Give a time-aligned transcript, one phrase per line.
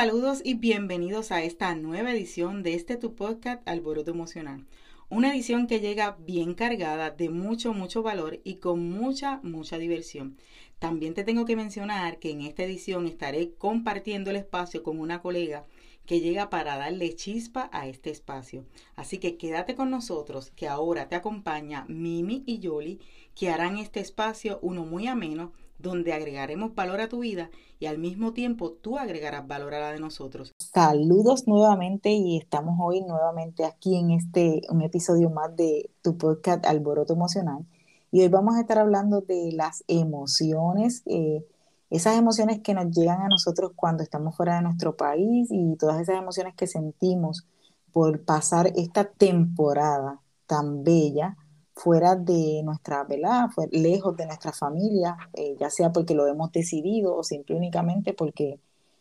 [0.00, 4.64] Saludos y bienvenidos a esta nueva edición de este tu podcast Alboroto Emocional.
[5.08, 10.36] Una edición que llega bien cargada de mucho, mucho valor y con mucha, mucha diversión.
[10.78, 15.20] También te tengo que mencionar que en esta edición estaré compartiendo el espacio con una
[15.20, 15.64] colega
[16.06, 18.66] que llega para darle chispa a este espacio.
[18.94, 23.00] Así que quédate con nosotros, que ahora te acompaña Mimi y Yoli,
[23.34, 27.98] que harán este espacio uno muy ameno donde agregaremos valor a tu vida y al
[27.98, 30.52] mismo tiempo tú agregarás valor a la de nosotros.
[30.58, 36.66] Saludos nuevamente y estamos hoy nuevamente aquí en este un episodio más de tu podcast
[36.66, 37.64] Alboroto Emocional.
[38.10, 41.44] Y hoy vamos a estar hablando de las emociones, eh,
[41.90, 46.00] esas emociones que nos llegan a nosotros cuando estamos fuera de nuestro país y todas
[46.00, 47.46] esas emociones que sentimos
[47.92, 51.36] por pasar esta temporada tan bella
[51.78, 53.48] fuera de nuestra, ¿verdad?
[53.70, 58.60] lejos de nuestra familia, eh, ya sea porque lo hemos decidido o simple únicamente porque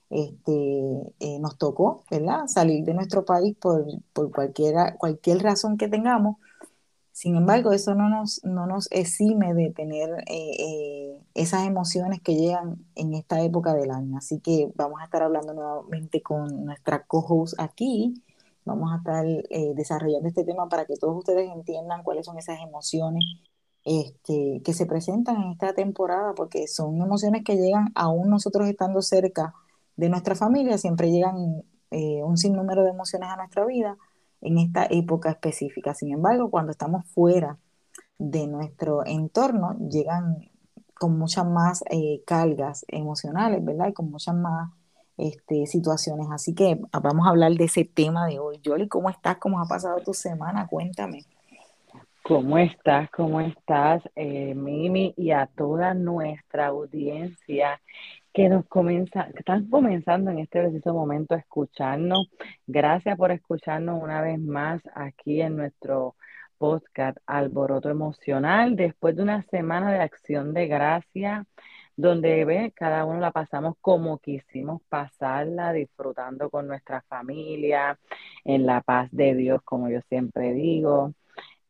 [0.09, 2.47] este, eh, nos tocó, ¿verdad?
[2.47, 6.37] Salir de nuestro país por, por cualquiera, cualquier razón que tengamos.
[7.11, 12.85] Sin embargo, eso no nos, no nos exime de tener eh, esas emociones que llegan
[12.95, 14.17] en esta época del año.
[14.17, 18.21] Así que vamos a estar hablando nuevamente con nuestra co-host aquí,
[18.67, 22.59] Vamos a estar eh, desarrollando este tema para que todos ustedes entiendan cuáles son esas
[22.59, 23.23] emociones
[23.83, 29.01] este, que se presentan en esta temporada, porque son emociones que llegan aún nosotros estando
[29.01, 29.53] cerca
[29.95, 33.97] de nuestra familia, siempre llegan eh, un sinnúmero de emociones a nuestra vida
[34.41, 35.93] en esta época específica.
[35.93, 37.57] Sin embargo, cuando estamos fuera
[38.17, 40.51] de nuestro entorno, llegan
[40.99, 43.87] con muchas más eh, cargas emocionales, ¿verdad?
[43.87, 44.71] Y con muchas más
[45.17, 46.27] este, situaciones.
[46.31, 48.59] Así que vamos a hablar de ese tema de hoy.
[48.61, 49.37] Yoli, ¿cómo estás?
[49.37, 50.67] ¿Cómo ha pasado tu semana?
[50.67, 51.25] Cuéntame.
[52.23, 53.09] ¿Cómo estás?
[53.11, 55.13] ¿Cómo estás, eh, Mimi?
[55.15, 57.79] Y a toda nuestra audiencia
[58.33, 62.29] que nos comienza, que están comenzando en este preciso momento a escucharnos.
[62.67, 66.15] Gracias por escucharnos una vez más aquí en nuestro
[66.57, 68.75] podcast Alboroto Emocional.
[68.75, 71.45] Después de una semana de acción de gracia,
[71.97, 77.99] donde ve, cada uno la pasamos como quisimos pasarla, disfrutando con nuestra familia,
[78.45, 81.13] en la paz de Dios, como yo siempre digo,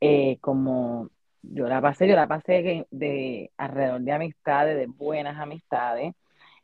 [0.01, 1.09] eh, como
[1.41, 6.13] yo la pasé, yo la pasé de, alrededor de amistades, de buenas amistades,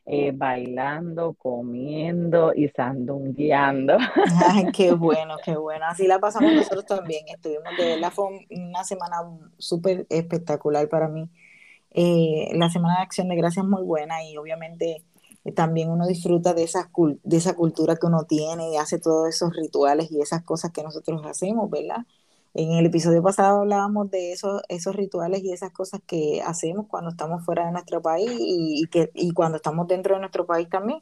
[0.06, 3.96] eh, bailando, comiendo y sandungueando.
[4.50, 5.86] Ay, qué bueno, qué bueno.
[5.86, 7.24] Así la pasamos nosotros también.
[7.28, 9.16] Estuvimos de verdad, fue una semana
[9.56, 11.30] súper espectacular para mí.
[11.94, 15.04] Eh, la Semana de Acción de Gracias es muy buena y obviamente
[15.44, 16.90] eh, también uno disfruta de, esa,
[17.22, 20.82] de esa cultura que uno tiene y hace todos esos rituales y esas cosas que
[20.82, 22.04] nosotros hacemos, ¿verdad?
[22.54, 27.10] En el episodio pasado hablábamos de esos, esos rituales y esas cosas que hacemos cuando
[27.10, 31.00] estamos fuera de nuestro país y, que, y cuando estamos dentro de nuestro país también.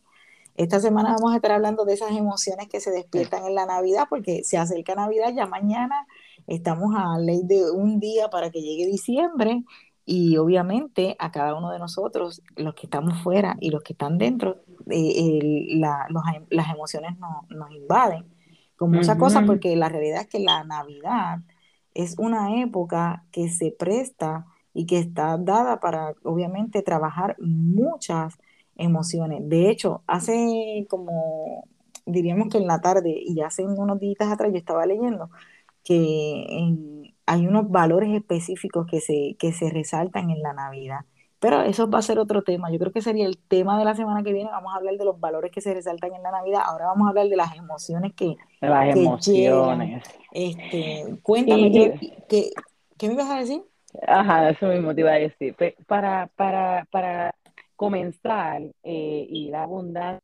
[0.56, 4.06] Esta semana vamos a estar hablando de esas emociones que se despiertan en la Navidad,
[4.10, 6.06] porque se acerca Navidad, ya mañana
[6.46, 9.64] estamos a ley de un día para que llegue diciembre
[10.04, 14.18] y obviamente a cada uno de nosotros, los que estamos fuera y los que están
[14.18, 17.16] dentro, eh, las emociones
[17.50, 18.26] nos invaden
[18.76, 21.38] con muchas cosas, porque la realidad es que la Navidad
[21.94, 28.38] es una época que se presta y que está dada para, obviamente, trabajar muchas
[28.74, 29.48] emociones.
[29.48, 31.68] De hecho, hace como,
[32.06, 35.30] diríamos que en la tarde y hace unos días atrás yo estaba leyendo
[35.84, 41.00] que en hay unos valores específicos que se, que se resaltan en la Navidad.
[41.42, 42.70] Pero eso va a ser otro tema.
[42.70, 44.48] Yo creo que sería el tema de la semana que viene.
[44.50, 46.62] Vamos a hablar de los valores que se resaltan en la Navidad.
[46.64, 50.04] Ahora vamos a hablar de las emociones que, las emociones.
[50.30, 51.72] Este, cuéntame,
[52.28, 52.52] ¿qué,
[52.96, 53.62] ¿qué, me ibas a decir?
[54.06, 55.56] Ajá, eso mismo te iba a decir.
[55.88, 57.34] Para, para, para
[57.74, 60.22] comenzar eh, y la abundancia,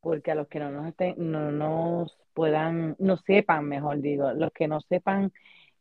[0.00, 4.52] porque a los que no nos, estén, no nos puedan, no sepan, mejor digo, los
[4.52, 5.32] que no sepan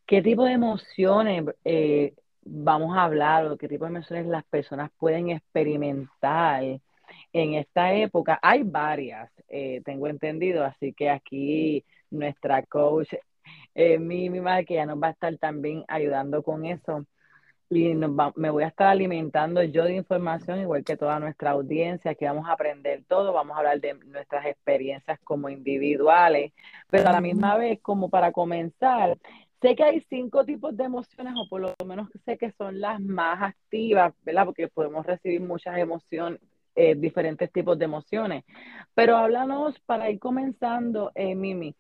[0.06, 2.14] ¿Qué tipo de emociones eh,
[2.44, 8.40] vamos a hablar o qué tipo de emociones las personas pueden experimentar en esta época?
[8.42, 13.14] Hay varias, eh, tengo entendido, así que aquí nuestra coach,
[13.74, 17.06] eh, mi, mi madre, que ya nos va a estar también ayudando con eso.
[17.74, 22.26] Y me voy a estar alimentando yo de información, igual que toda nuestra audiencia, que
[22.26, 26.52] vamos a aprender todo, vamos a hablar de nuestras experiencias como individuales,
[26.90, 29.18] pero a la misma vez, como para comenzar,
[29.62, 33.00] Sé que hay cinco tipos de emociones, o por lo menos sé que son las
[33.00, 34.46] más activas, ¿verdad?
[34.46, 36.40] Porque podemos recibir muchas emociones,
[36.76, 38.44] eh, diferentes tipos de emociones.
[38.96, 41.76] Pero háblanos para ir comenzando, eh, Mimi,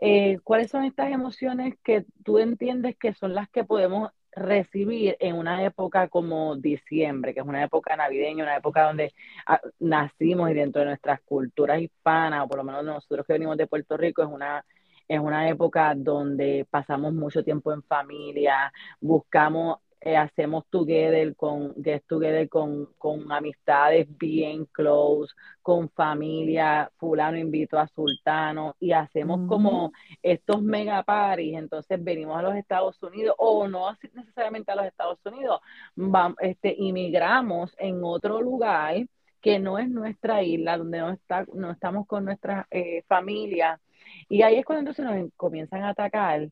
[0.00, 5.34] eh, ¿cuáles son estas emociones que tú entiendes que son las que podemos recibir en
[5.34, 9.14] una época como diciembre, que es una época navideña, una época donde
[9.46, 13.56] ah, nacimos y dentro de nuestras culturas hispanas, o por lo menos nosotros que venimos
[13.56, 14.64] de Puerto Rico, es una,
[15.08, 22.04] es una época donde pasamos mucho tiempo en familia, buscamos eh, hacemos together con get
[22.06, 29.92] together con, con amistades bien close, con familia, fulano invito a sultano y hacemos como
[30.22, 35.18] estos mega parties, entonces venimos a los Estados Unidos o no necesariamente a los Estados
[35.24, 35.60] Unidos,
[35.96, 39.06] vamos, este, inmigramos en otro lugar
[39.40, 43.80] que no es nuestra isla, donde no, está, no estamos con nuestra eh, familia.
[44.28, 46.48] Y ahí es cuando entonces nos comienzan a atacar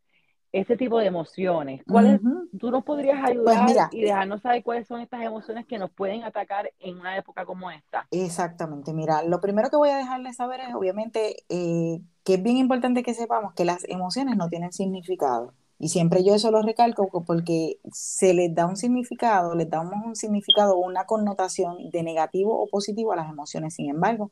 [0.55, 1.83] ese tipo de emociones.
[1.85, 2.21] ¿Cuáles,
[2.61, 6.23] ¿Tú nos podrías pues ayudar y dejarnos saber cuáles son estas emociones que nos pueden
[6.23, 8.07] atacar en una época como esta?
[8.13, 12.57] Exactamente, mira, lo primero que voy a dejarles saber es obviamente eh, que es bien
[12.59, 15.55] importante que sepamos que las emociones no tienen significado.
[15.81, 20.15] Y siempre yo eso lo recalco porque se les da un significado, les damos un
[20.15, 23.75] significado o una connotación de negativo o positivo a las emociones.
[23.75, 24.31] Sin embargo,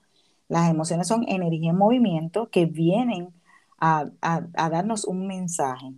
[0.52, 3.32] las emociones son energía en movimiento que vienen
[3.78, 5.93] a darnos un mensaje.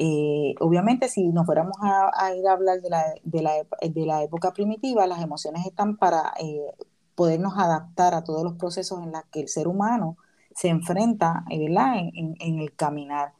[0.00, 3.52] Eh, obviamente, si nos fuéramos a, ir a hablar de la, de, la,
[3.82, 6.72] de la, época primitiva, las emociones están para eh,
[7.16, 10.16] podernos adaptar a todos los procesos en los que el ser humano
[10.54, 13.32] se enfrenta eh, En, en, el caminar.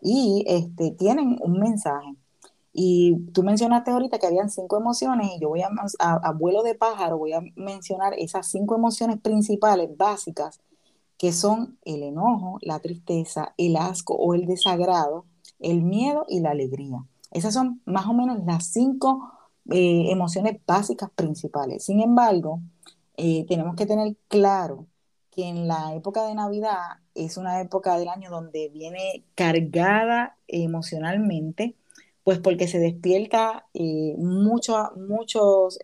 [0.00, 2.14] Y este, tienen un mensaje.
[2.78, 6.74] Y tú mencionaste ahorita que habían cinco emociones y yo voy a, a, vuelo de
[6.74, 10.60] pájaro, voy a mencionar esas cinco emociones principales, básicas,
[11.16, 15.24] que son el enojo, la tristeza, el asco o el desagrado,
[15.58, 17.02] el miedo y la alegría.
[17.30, 19.32] Esas son más o menos las cinco
[19.70, 21.82] eh, emociones básicas principales.
[21.82, 22.60] Sin embargo,
[23.16, 24.86] eh, tenemos que tener claro
[25.30, 31.74] que en la época de Navidad es una época del año donde viene cargada emocionalmente,
[32.26, 35.78] pues porque se despierta eh, mucho, muchos,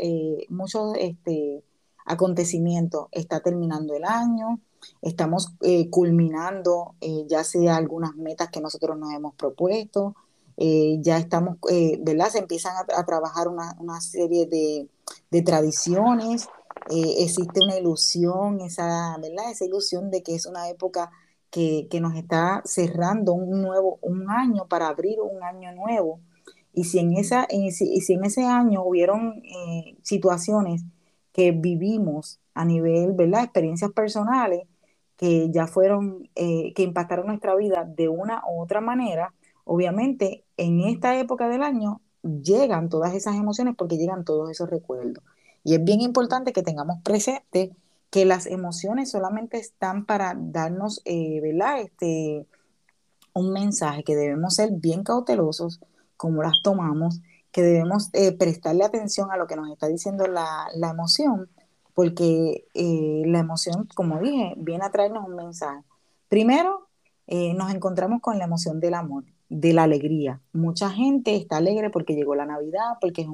[0.49, 1.62] muchos este,
[2.05, 3.06] acontecimientos.
[3.12, 4.59] Está terminando el año,
[5.00, 10.17] estamos eh, culminando eh, ya sea algunas metas que nosotros nos hemos propuesto,
[10.56, 11.59] eh, ya estamos,
[12.00, 12.29] ¿verdad?
[12.31, 14.89] Se empiezan a, trabajar una, una, serie de,
[15.31, 16.49] de tradiciones,
[16.91, 19.50] existe una ilusión, esa, ¿verdad?
[19.50, 21.12] Esa ilusión de que es una época
[21.50, 26.21] que, que, nos está cerrando un nuevo, un año para abrir un año nuevo.
[26.73, 29.43] Y si en, esa, y si en ese año hubieron
[30.03, 30.83] situaciones
[31.33, 33.45] que vivimos a nivel, ¿verdad?
[33.45, 34.63] Experiencias personales,
[35.17, 39.33] que ya fueron, eh, que impactaron nuestra vida de una u otra manera,
[39.65, 45.23] obviamente en esta época del año llegan todas esas emociones porque llegan todos esos recuerdos.
[45.65, 47.71] Y es bien importante que tengamos presente
[48.11, 51.81] que las emociones solamente están para darnos, eh, ¿verdad?
[51.81, 52.47] Este,
[53.33, 55.81] un mensaje, que debemos ser bien cautelosos
[56.23, 57.21] como las tomamos,
[57.51, 61.49] que debemos eh, prestarle atención a lo que nos está diciendo la, la emoción
[61.95, 65.83] porque eh, la emoción, como dije, viene a traernos un mensaje.
[66.29, 66.89] Primero,
[67.27, 70.41] eh, nos encontramos con la emoción del amor, de la alegría.
[70.53, 73.29] Mucha gente está alegre porque llegó la Navidad, porque es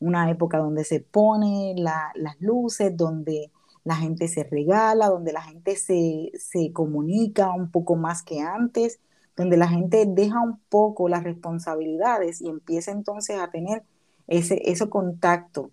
[0.00, 3.50] una época donde se ponen las luces, donde
[3.84, 8.98] la gente se regala, donde la gente se, se comunica un poco más que antes,
[9.36, 13.82] donde la gente deja un poco las responsabilidades y empieza entonces a tener
[14.26, 15.70] ese, contacto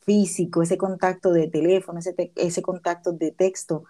[0.00, 3.84] físico, ese contacto de teléfono, ese, ese contacto de texto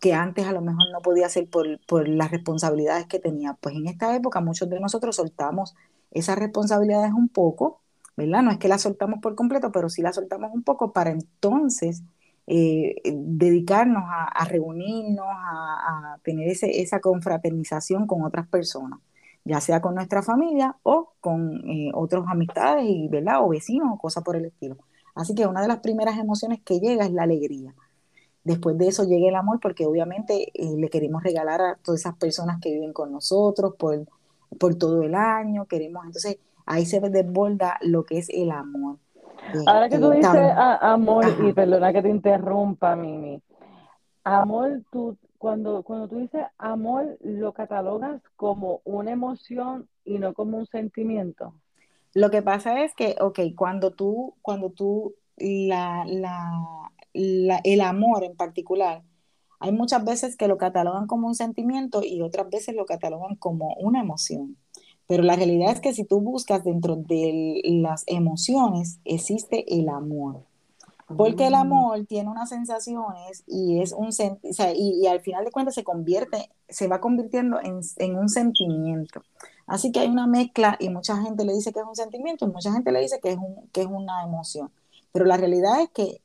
[0.00, 3.54] que antes a lo mejor no podía hacer por, por, las responsabilidades que tenía.
[3.54, 5.74] Pues en esta época muchos de nosotros soltamos
[6.10, 7.80] esas responsabilidades un poco,
[8.16, 8.42] ¿verdad?
[8.42, 12.02] No es que las soltamos por completo, pero sí las soltamos un poco para entonces
[12.46, 19.00] eh, dedicarnos a, reunirnos, a, tener esa confraternización con otras personas,
[19.44, 23.44] ya sea con nuestra familia o con eh, otras amistades, y, ¿verdad?
[23.44, 24.76] O vecinos o cosas por el estilo.
[25.14, 27.74] Así que una de las primeras emociones que llega es la alegría.
[28.44, 32.16] Después de eso llega el amor porque obviamente eh, le queremos regalar a todas esas
[32.16, 34.06] personas que viven con nosotros por,
[34.58, 35.66] por todo el año.
[35.66, 38.98] Queremos, entonces ahí se desborda lo que es el amor.
[39.66, 43.42] Ahora que tú dices amor, y perdona que te interrumpa, Mimi.
[44.24, 50.58] Amor, tú, cuando, cuando tú dices amor, lo catalogas como una emoción y no como
[50.58, 51.54] un sentimiento.
[52.14, 58.36] Lo que pasa es que, ok, cuando tú, cuando tú, la, la, el amor en
[58.36, 59.02] particular,
[59.58, 63.74] hay muchas veces que lo catalogan como un sentimiento y otras veces lo catalogan como
[63.74, 64.56] una emoción.
[65.12, 70.40] Pero la realidad es que si tú buscas dentro de las emociones, existe el amor.
[71.18, 71.56] Porque el mm.
[71.56, 75.84] amor tiene unas sensaciones y es un o sea, y, al final de cuentas se
[75.84, 79.22] convierte, se va convirtiendo en, en, un sentimiento.
[79.66, 82.50] Así que hay una mezcla y mucha gente le dice que es un sentimiento y
[82.50, 84.70] mucha gente le dice que es, un, que es una emoción.
[85.12, 86.22] Pero la realidad es que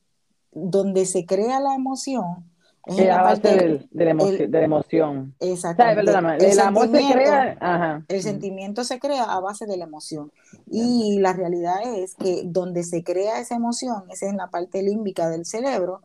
[0.53, 2.45] donde se crea la emoción
[2.87, 4.05] es la parte de,
[4.49, 5.35] la emoción.
[5.39, 6.01] Exactamente.
[6.49, 8.05] El, amor se crea.
[8.07, 10.31] El sentimiento se crea a base de la emoción.
[10.69, 15.29] Y la realidad es que donde se crea esa emoción, es en la parte límbica
[15.29, 16.01] del cerebro,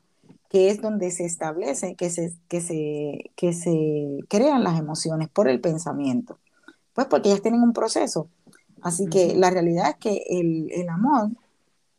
[0.49, 5.49] que es donde se establece, que se, que se, que se crean las emociones por
[5.49, 6.39] el pensamiento.
[6.95, 8.29] Pues porque ellas tienen un proceso.
[8.83, 11.31] Así que la realidad es que el, el amor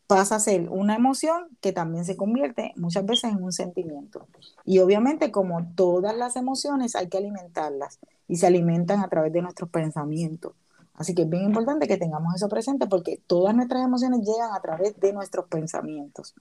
[0.08, 4.28] pasa a ser una emoción que también se convierte muchas veces en un sentimiento.
[4.66, 9.42] Y obviamente como todas las emociones hay que alimentarlas y se alimentan a través de
[9.42, 10.54] nuestros pensamientos.
[10.96, 14.62] Así que es bien importante que tengamos eso presente porque todas nuestras emociones llegan a
[14.62, 16.36] través de nuestros pensamientos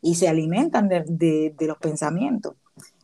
[0.00, 2.54] y se alimentan de, los pensamientos.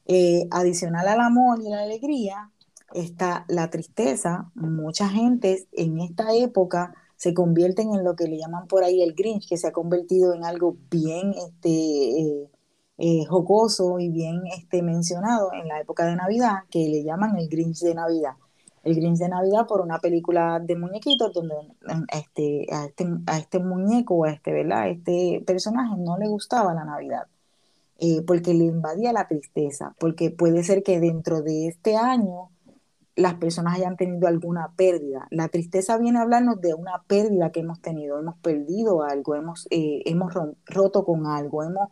[0.09, 2.51] Eh, adicional al amor y la alegría
[2.95, 4.51] está la tristeza.
[4.55, 9.15] Mucha gente en esta época se convierten en lo que le llaman por ahí el
[9.15, 12.51] Grinch, que se ha convertido en algo bien este, eh,
[12.99, 17.49] eh, jocoso y bien este, mencionado en la época de Navidad, que le llaman el
[17.49, 18.33] Grinch de Navidad.
[18.85, 21.55] El Grinch de Navidad por una película de muñequitos donde
[22.13, 24.89] este, a, este, a este muñeco, a este, ¿verdad?
[24.91, 27.27] este personaje no le gustaba la Navidad.
[27.99, 32.51] Eh, porque le invadía la tristeza, porque puede ser que dentro de este año
[33.17, 35.27] las personas hayan tenido alguna pérdida.
[35.31, 39.67] La tristeza viene a hablarnos de una pérdida que hemos tenido, hemos perdido algo, hemos,
[39.71, 40.35] eh, hemos
[40.67, 41.89] roto con algo, hemos,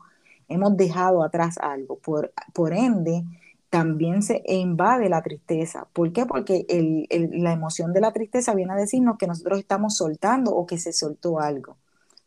[0.49, 1.99] hemos dejado atrás algo.
[1.99, 3.25] Por, por ende,
[3.71, 5.89] también se invade la tristeza.
[5.93, 6.27] ¿Por qué?
[6.27, 6.65] Porque
[7.33, 10.93] la emoción de la tristeza viene a decirnos que nosotros estamos soltando o que se
[10.93, 11.77] soltó algo.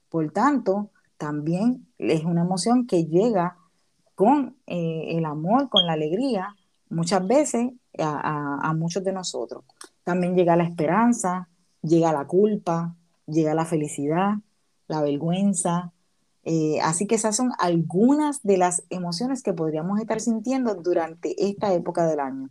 [0.10, 3.58] Por tanto, también es una emoción que llega
[4.16, 6.57] con eh, el amor, con la alegría,
[6.90, 9.64] muchas veces a, muchos de nosotros.
[10.04, 11.50] También llega la esperanza,
[11.82, 14.36] llega la culpa, llega la felicidad,
[14.88, 15.92] la vergüenza.
[16.44, 21.74] Eh, así que esas son algunas de las emociones que podríamos estar sintiendo durante esta
[21.74, 22.50] época del año.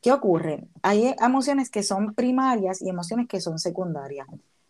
[0.00, 0.66] ¿Qué ocurre?
[0.82, 4.26] Hay emociones que son primarias y emociones que son secundarias.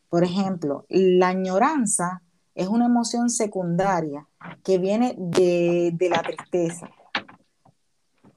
[0.09, 2.23] Por ejemplo, la añoranza
[2.55, 4.29] es una emoción secundaria
[4.63, 6.91] que viene de, de la tristeza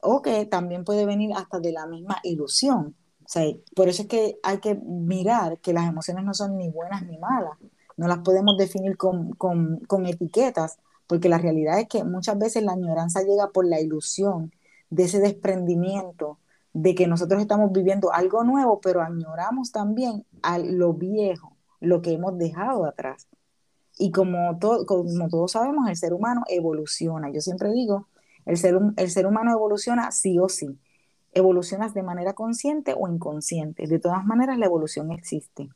[0.06, 2.96] o que también puede venir hasta de la misma ilusión.
[3.26, 3.44] O sea,
[3.76, 7.18] por eso es que hay que mirar que las emociones no son ni buenas ni
[7.18, 7.58] malas,
[7.98, 12.74] no las podemos definir con, con etiquetas, porque la realidad es que muchas veces la
[12.74, 14.52] añoranza llega por la ilusión
[14.90, 16.40] de ese desprendimiento,
[16.74, 22.12] de que nosotros estamos viviendo algo nuevo, pero añoramos también a lo viejo, lo que
[22.12, 23.28] hemos dejado atrás.
[23.98, 27.32] Y como, todo, como todos sabemos, el ser humano evoluciona.
[27.32, 28.10] Yo siempre digo
[28.46, 30.78] el ser, el ser humano evoluciona sí o sí.
[31.34, 33.88] Evolucionas de manera consciente o inconsciente.
[33.88, 35.70] De todas maneras, la evolución existe.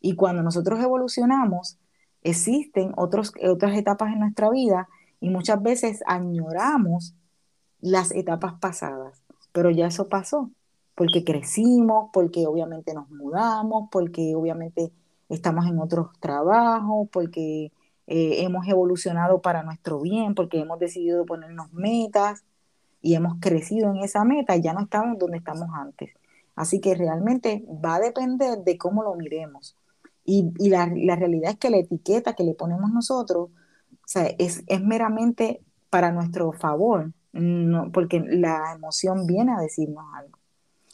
[0.00, 1.78] Y cuando nosotros evolucionamos,
[2.22, 4.88] existen otros, otras etapas en nuestra vida
[5.20, 7.14] y muchas veces añoramos
[7.80, 9.22] las etapas pasadas.
[9.52, 10.50] Pero ya eso pasó,
[10.94, 14.90] porque crecimos, porque obviamente nos mudamos, porque obviamente
[15.28, 17.72] estamos en otros trabajos, porque
[18.06, 22.44] eh, hemos evolucionado para nuestro bien porque hemos decidido ponernos metas
[23.00, 26.10] y hemos crecido en esa meta y ya no estamos donde estamos antes.
[26.56, 29.76] Así que realmente va a depender de cómo lo miremos.
[30.24, 33.50] Y, la, realidad es que la etiqueta que le ponemos nosotros
[34.38, 40.38] es, es meramente para nuestro favor, no, porque la emoción viene a decirnos algo.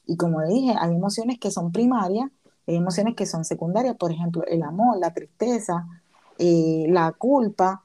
[0.07, 2.29] Y como dije, hay emociones que son primarias,
[2.67, 5.87] hay emociones que son secundarias, por ejemplo, el amor, la tristeza,
[6.43, 7.85] eh, la culpa,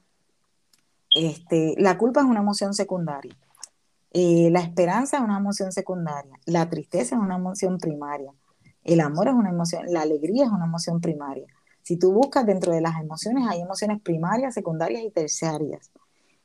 [1.13, 3.35] este, la culpa es una emoción secundaria.
[4.11, 6.39] Eh, la esperanza es una emoción secundaria.
[6.45, 8.31] La tristeza es una emoción primaria.
[8.85, 11.47] El amor es una emoción, la alegría es una emoción primaria.
[11.81, 15.91] Si tú buscas dentro de las emociones, hay emociones primarias, secundarias y terciarias.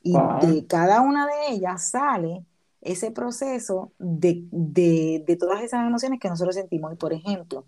[0.03, 2.45] Y de cada una de ellas sale
[2.81, 6.93] ese proceso de, todas esas emociones que nosotros sentimos.
[6.93, 7.67] Y por ejemplo,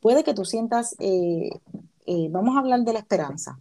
[0.00, 1.48] puede que tú sientas, eh,
[2.28, 3.58] vamos a hablar de la esperanza.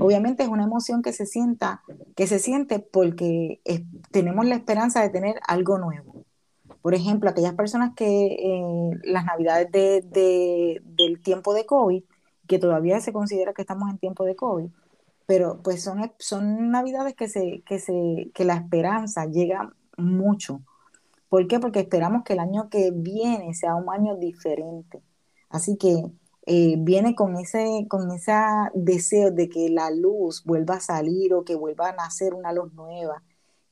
[0.00, 1.82] Obviamente es una emoción que se sienta,
[2.16, 3.60] que se siente porque
[4.10, 6.24] tenemos la esperanza de tener algo nuevo.
[6.82, 12.02] Por ejemplo, aquellas personas que eh, las navidades del tiempo de COVID,
[12.46, 14.70] que todavía se considera que estamos en tiempo de COVID,
[15.26, 20.62] pero pues son, son navidades que, se, que, se, que la esperanza llega mucho.
[21.28, 21.60] ¿Por qué?
[21.60, 25.00] Porque esperamos que el año que viene sea un año diferente.
[25.48, 26.10] Así que
[26.52, 28.32] eh, viene con ese, con ese
[28.74, 32.74] deseo de que la luz vuelva a salir o que vuelva a nacer una luz
[32.74, 33.22] nueva,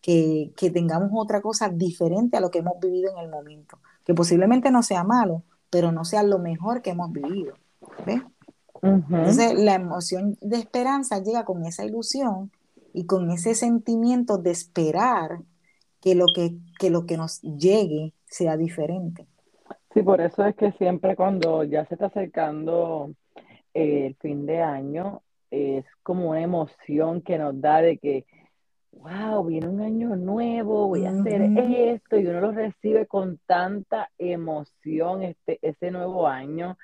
[0.01, 4.71] que, tengamos otra cosa diferente a lo que hemos vivido en el momento, que posiblemente
[4.71, 7.55] no sea malo, pero no sea lo mejor que hemos vivido.
[8.07, 8.23] ¿ves?
[8.81, 12.53] Entonces, la emoción de esperanza llega con esa ilusión
[12.93, 15.41] y con ese sentimiento de esperar
[16.01, 19.27] que lo que, que lo que nos llegue sea diferente.
[19.99, 23.11] Sí, por eso es que siempre cuando ya se está acercando
[23.75, 28.25] eh, el fin de año, es como una emoción que nos da de que,
[28.93, 34.09] wow, viene un año nuevo, voy a hacer esto, y uno lo recibe con tanta
[34.19, 36.79] emoción este, ese nuevo año.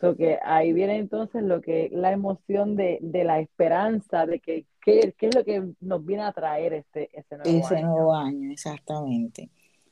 [0.00, 5.14] So que ahí viene entonces lo que la emoción de, la esperanza de que qué
[5.18, 7.88] es lo que nos viene a traer este ese nuevo ese año.
[7.88, 9.50] nuevo año, exactamente.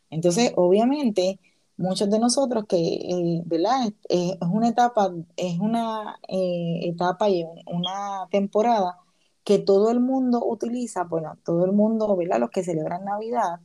[0.08, 1.38] Entonces, obviamente,
[1.80, 3.92] muchos de nosotros que, eh, ¿verdad?
[4.08, 8.98] Es, una etapa, es una eh, etapa y una temporada
[9.44, 12.38] que todo el mundo utiliza, bueno, todo el mundo, ¿verdad?
[12.38, 13.60] Los que celebran Navidad,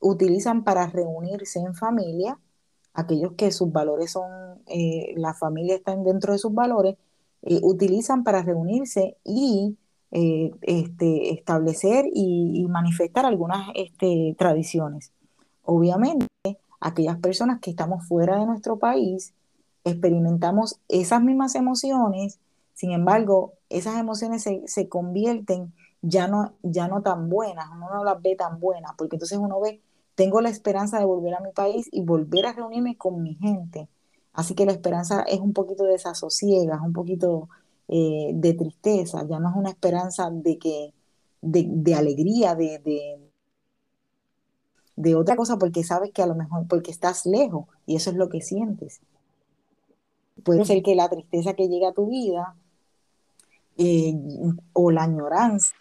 [0.00, 2.38] utilizan para reunirse en familia,
[2.94, 6.96] aquellos que sus valores son, eh, la familia está dentro de sus valores,
[7.62, 9.76] utilizan para reunirse y
[10.10, 15.12] este, establecer y, y, manifestar algunas este, tradiciones.
[15.62, 16.26] Obviamente,
[16.86, 19.34] aquellas personas que estamos fuera de nuestro país
[19.84, 22.40] experimentamos esas mismas emociones,
[22.74, 28.20] sin embargo, esas emociones se, convierten ya no, ya no tan buenas, uno no las
[28.20, 29.80] ve tan buenas, porque entonces uno ve,
[30.14, 33.88] tengo la esperanza de volver a mi país y volver a reunirme con mi gente.
[34.32, 37.48] Así que la esperanza es un poquito desasosiega, es un poquito
[37.88, 40.92] eh, de tristeza, ya no es una esperanza de que,
[41.42, 43.25] de, alegría, de, de
[45.14, 48.28] otra cosa porque sabes que a lo mejor porque estás lejos y eso es lo
[48.28, 49.00] que sientes.
[50.44, 52.54] Puede ser que la tristeza que llega a tu vida
[53.78, 54.14] eh,
[54.72, 55.74] o la añoranza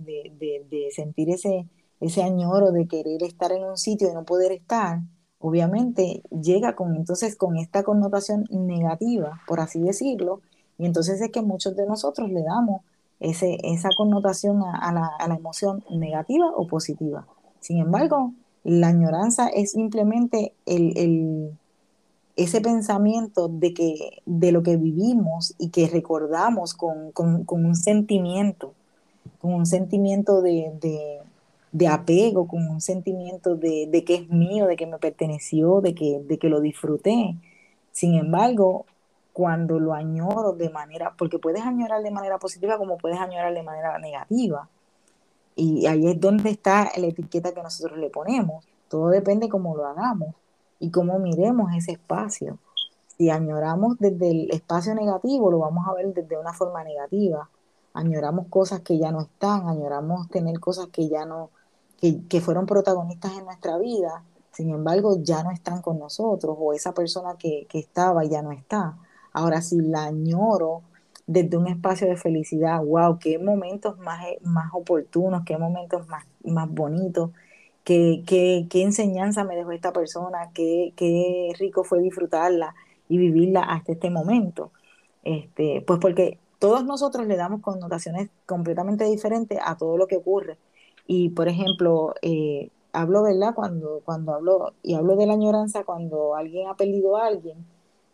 [0.00, 1.66] de, sentir ese,
[2.00, 5.00] ese añoro de querer estar en un sitio y no poder estar,
[5.38, 10.40] obviamente llega con entonces con esta connotación negativa, por así decirlo,
[10.78, 12.82] y entonces es que muchos de nosotros le damos
[13.20, 17.26] ese, esa connotación a, la, a la emoción negativa o positiva.
[17.66, 21.50] Sin embargo, la añoranza es simplemente el,
[22.36, 28.72] ese pensamiento de, que, de lo que vivimos y que recordamos con, un sentimiento,
[29.40, 31.18] con un sentimiento de,
[31.90, 36.38] apego, con un sentimiento de, que es mío, de que me perteneció, de que, de
[36.38, 37.34] que lo disfruté.
[37.90, 38.86] Sin embargo,
[39.32, 43.64] cuando lo añoro de manera, porque puedes añorar de manera positiva como puedes añorar de
[43.64, 44.68] manera negativa.
[45.56, 48.64] Y ahí es donde está la etiqueta que nosotros le ponemos.
[48.88, 50.34] Todo depende cómo lo hagamos
[50.78, 52.58] y cómo miremos ese espacio.
[53.16, 57.48] Si añoramos desde el espacio negativo, lo vamos a ver desde una forma negativa.
[57.94, 61.50] Añoramos cosas que ya no están, añoramos tener cosas que ya no,
[61.98, 66.92] que, fueron protagonistas en nuestra vida, sin embargo ya no están con nosotros, o esa
[66.92, 68.98] persona que, que estaba ya no está.
[69.32, 70.82] Ahora, si la añoro
[71.26, 76.24] desde un espacio de felicidad, wow, qué momentos más, eh, más oportunos, qué momentos más,
[76.44, 77.30] más bonitos,
[77.84, 82.74] qué, qué, qué enseñanza me dejó esta persona, qué, qué rico fue disfrutarla
[83.08, 84.72] y vivirla hasta este momento.
[85.24, 90.58] Este, pues porque todos nosotros le damos connotaciones completamente diferentes a todo lo que ocurre.
[91.06, 93.54] Y por ejemplo, eh, hablo, ¿verdad?
[93.54, 97.66] Cuando, cuando hablo, y hablo de la añoranza cuando alguien ha perdido a alguien,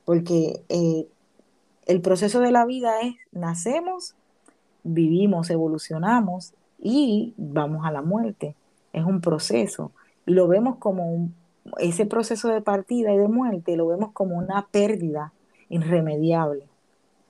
[0.05, 1.07] porque eh,
[1.87, 4.14] el proceso de la vida es nacemos,
[4.85, 8.55] vivimos, evolucionamos y vamos a la muerte.
[8.92, 9.92] Es un proceso
[10.27, 11.35] y lo vemos como un,
[11.79, 15.33] ese proceso de partida y de muerte, lo vemos como una pérdida
[15.68, 16.64] irremediable,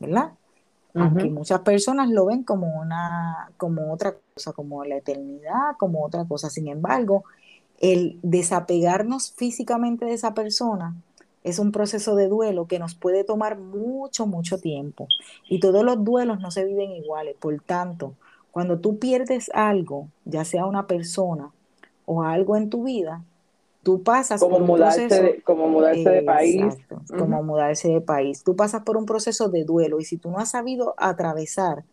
[0.01, 0.33] ¿verdad?
[0.95, 6.27] Aunque muchas personas lo ven como una, como otra cosa, como la eternidad, como otra
[6.27, 6.51] cosa.
[6.51, 7.25] Sin embargo,
[7.81, 10.95] el desapegarnos físicamente de esa persona
[11.45, 15.09] es un proceso de duelo que nos puede tomar mucho, mucho tiempo.
[15.49, 17.37] Y todos los duelos no se viven iguales.
[17.39, 18.15] Por tanto,
[18.51, 21.51] cuando tú pierdes algo, ya sea una persona
[22.05, 23.25] o algo en tu vida,
[23.83, 26.77] tú pasas como por un proceso, de, como mudarse de país.
[27.09, 28.45] Como mudarse de país.
[28.45, 31.85] Tú pasas por un proceso de duelo y si tú no has sabido atravesar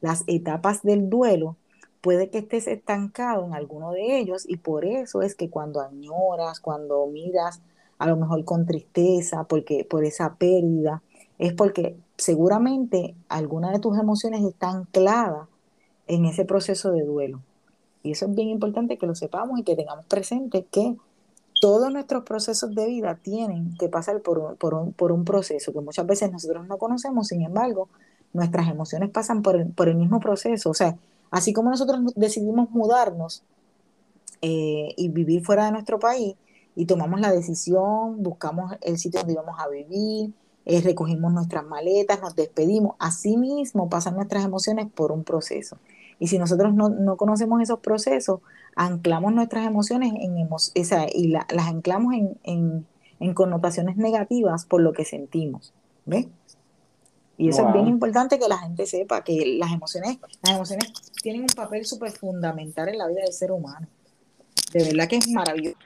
[0.00, 1.56] las etapas del duelo,
[2.00, 6.60] puede que estés estancado en alguno de ellos y por eso es que cuando añoras,
[6.60, 7.60] cuando miras
[7.98, 11.02] a lo mejor con tristeza, porque por esa pérdida,
[11.38, 15.48] es porque seguramente alguna de tus emociones está anclada
[16.06, 17.40] en ese proceso de duelo.
[18.02, 20.96] Y eso es bien importante que lo sepamos y que tengamos presente que
[21.60, 26.30] todos nuestros procesos de vida tienen que pasar por, por, un, proceso que muchas veces
[26.30, 27.88] nosotros no conocemos, sin embargo,
[28.34, 30.70] nuestras emociones pasan por el, por el mismo proceso.
[30.70, 30.96] O sea,
[31.30, 33.42] así como nosotros decidimos mudarnos
[34.42, 36.34] eh, y vivir fuera de nuestro país,
[36.76, 40.32] y tomamos la decisión, buscamos el sitio donde íbamos a vivir,
[40.66, 42.96] eh, recogimos nuestras maletas, nos despedimos.
[42.98, 45.78] Así mismo pasan nuestras emociones por un proceso.
[46.18, 48.40] Y si nosotros no, conocemos esos procesos,
[48.76, 50.48] anclamos nuestras emociones en
[51.12, 52.86] y las anclamos en,
[53.34, 55.72] connotaciones negativas por lo que sentimos.
[56.06, 56.26] ¿Ves?
[57.36, 61.42] Y eso es bien importante que la gente sepa que las emociones, las emociones tienen
[61.42, 63.88] un papel súper fundamental en la vida del ser humano.
[64.72, 65.78] De verdad que es maravilloso.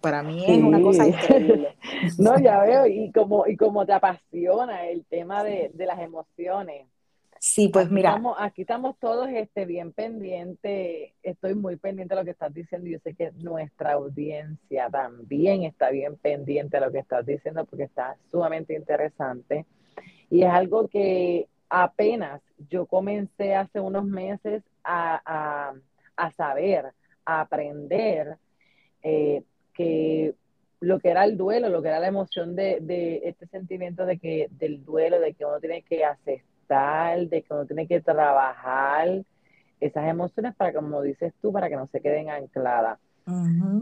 [0.00, 1.76] Para mí es una cosa increíble.
[2.18, 6.86] no, ya veo, y como, y como te apasiona el tema de, de las emociones.
[7.46, 8.08] Sí, pues mira.
[8.08, 12.88] Estamos, aquí estamos todos este, bien pendientes, estoy muy pendiente de lo que estás diciendo
[12.88, 17.84] yo sé que nuestra audiencia también está bien pendiente de lo que estás diciendo porque
[17.84, 19.66] está sumamente interesante.
[20.30, 25.74] Y es algo que apenas yo comencé hace unos meses a,
[26.38, 26.94] saber,
[27.26, 28.38] a aprender
[29.02, 29.42] eh,
[29.74, 30.34] que
[30.80, 34.18] lo que era el duelo, lo que era la emoción de, de, este sentimiento de
[34.18, 39.22] que, del duelo, de que uno tiene que aceptar, de que uno tiene que trabajar
[39.80, 42.98] esas emociones para, como dices tú, para que no se queden ancladas.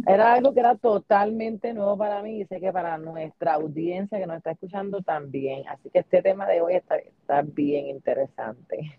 [0.07, 4.27] Era algo que era totalmente nuevo para mí y sé que para nuestra audiencia que
[4.27, 5.67] nos está escuchando también.
[5.69, 8.99] Así que este tema de hoy está, está bien interesante.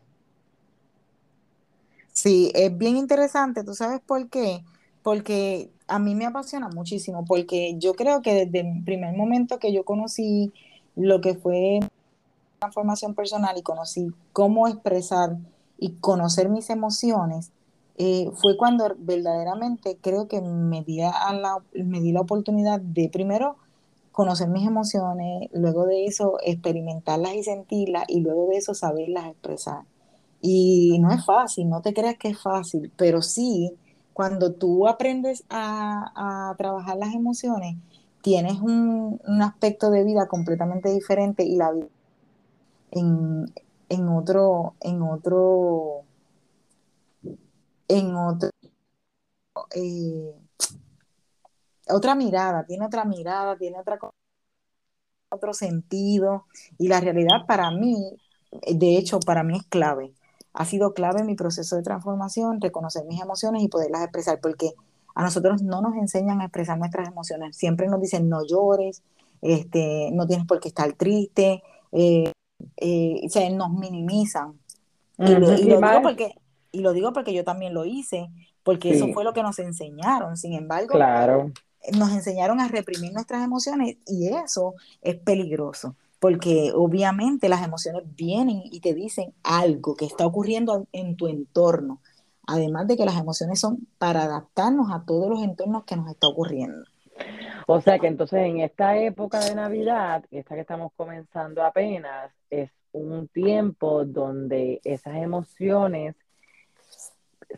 [2.11, 3.63] Sí, es bien interesante.
[3.63, 4.63] ¿Tú sabes por qué?
[5.03, 9.73] Porque a mí me apasiona muchísimo, porque yo creo que desde el primer momento que
[9.73, 10.53] yo conocí
[10.95, 11.79] lo que fue
[12.59, 15.37] transformación personal y conocí cómo expresar
[15.77, 17.51] y conocer mis emociones,
[17.97, 23.57] eh, fue cuando verdaderamente creo que me di, la, me di la oportunidad de primero
[24.13, 29.81] conocer mis emociones, luego de eso experimentarlas y sentirlas y luego de eso saberlas expresar.
[30.41, 33.73] Y no es fácil, no te creas que es fácil, pero sí,
[34.13, 37.77] cuando tú aprendes a, trabajar las emociones,
[38.21, 41.87] tienes un, aspecto de vida completamente diferente y la vida
[42.91, 43.53] en,
[43.89, 46.05] en otro, en otro
[47.87, 48.49] en otro,
[49.75, 50.33] eh,
[51.89, 53.99] otra mirada, tiene otra mirada, tiene otra
[55.29, 56.45] otro sentido
[56.77, 58.17] y la realidad para mí,
[58.67, 60.13] de hecho para mí es clave.
[60.53, 64.73] Ha sido clave en mi proceso de transformación, reconocer mis emociones y poderlas expresar, porque
[65.15, 67.55] a nosotros no nos enseñan a expresar nuestras emociones.
[67.55, 69.03] Siempre nos dicen no llores,
[69.41, 72.31] este, no tienes por qué estar triste, eh,
[72.77, 74.59] eh, nos minimizan.
[75.17, 76.35] y, lo, digo porque
[76.71, 78.29] y lo digo porque yo también lo hice,
[78.63, 80.37] porque eso fue lo que nos enseñaron.
[80.37, 81.51] Sin embargo, claro.
[81.97, 88.61] nos enseñaron a reprimir nuestras emociones y eso es peligroso, porque obviamente las emociones vienen
[88.71, 91.99] y te dicen algo que está ocurriendo en tu entorno.
[92.47, 96.29] Además de que las emociones son para adaptarnos a todos los entornos que nos está
[96.29, 96.85] ocurriendo.
[97.67, 102.71] O sea que entonces en esta época de Navidad, esta que estamos comenzando apenas, es
[102.93, 106.15] un tiempo donde esas emociones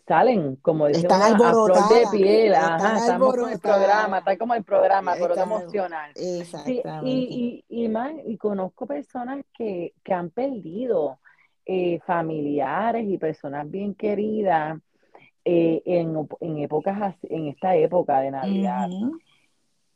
[0.07, 4.63] salen, como decimos, a flor de piel, ajá, estamos con el programa, está como el
[4.63, 6.11] programa, pero emocional.
[6.15, 7.09] Exactamente.
[7.09, 7.91] y, y, y,
[8.25, 11.19] y conozco personas que, que han perdido
[11.65, 14.79] eh, familiares y personas bien queridas
[15.43, 18.89] eh, en, en, épocas en esta época de Navidad.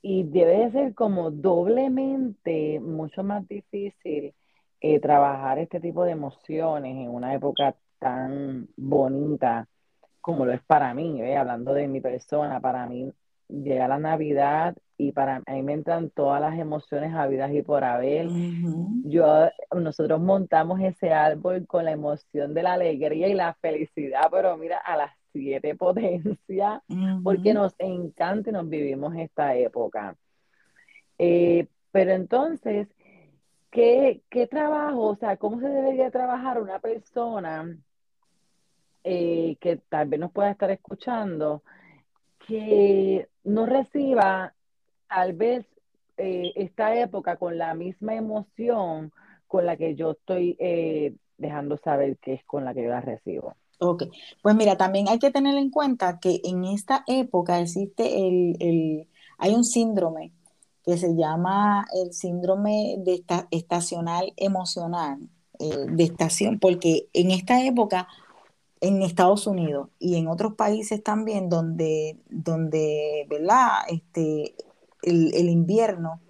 [0.02, 4.34] Y debe de ser como doblemente mucho más difícil
[4.82, 9.68] eh, trabajar este tipo de emociones en una época tan bonita
[10.22, 13.12] como lo es para mí, hablando de mi persona, para mí
[13.48, 18.28] llega la Navidad y para mí me entran todas las emociones habidas y por haber.
[19.04, 24.56] Yo, nosotros montamos ese árbol con la emoción de la alegría y la felicidad, pero
[24.58, 26.82] mira, a las siete potencias,
[27.24, 30.16] porque nos encanta y nos vivimos esta época.
[31.18, 32.88] Eh, pero entonces,
[33.72, 37.78] ¿qué, ¿qué trabajo, o sea, cómo se debería trabajar una persona?
[39.04, 41.64] Eh, que tal vez nos pueda estar escuchando,
[42.46, 44.54] que no reciba
[45.08, 45.66] tal vez
[46.18, 49.14] eh, esta época con la misma emoción
[49.48, 53.00] con la que yo estoy eh, dejando saber que es con la que yo la
[53.00, 53.56] recibo.
[53.80, 54.04] Ok,
[54.42, 59.08] pues mira, también hay que tener en cuenta que en esta época existe el, el
[59.38, 60.34] hay un síndrome
[60.84, 65.20] que se llama el síndrome de esta, estacional emocional,
[65.60, 68.08] de estación, porque en esta época
[68.82, 73.80] en Estados Unidos y en otros países también donde, donde ¿verdad?
[73.90, 74.56] Este,
[75.02, 76.22] el, invierno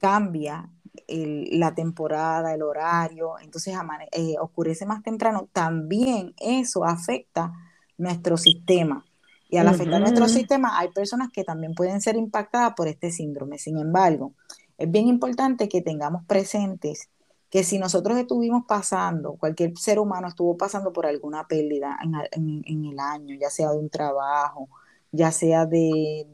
[0.00, 0.70] cambia
[1.08, 3.74] la temporada, el horario, entonces
[4.12, 7.52] eh, oscurece más temprano, también eso afecta
[7.98, 9.04] nuestro sistema.
[9.48, 13.58] Y al afectar nuestro sistema, hay personas que también pueden ser impactadas por este síndrome.
[13.58, 14.32] Sin embargo,
[14.78, 17.08] es bien importante que tengamos presentes
[17.54, 21.96] que si nosotros estuvimos pasando, cualquier ser humano estuvo pasando por alguna pérdida
[22.32, 24.68] en, el año, ya sea de un trabajo,
[25.12, 26.26] ya sea de,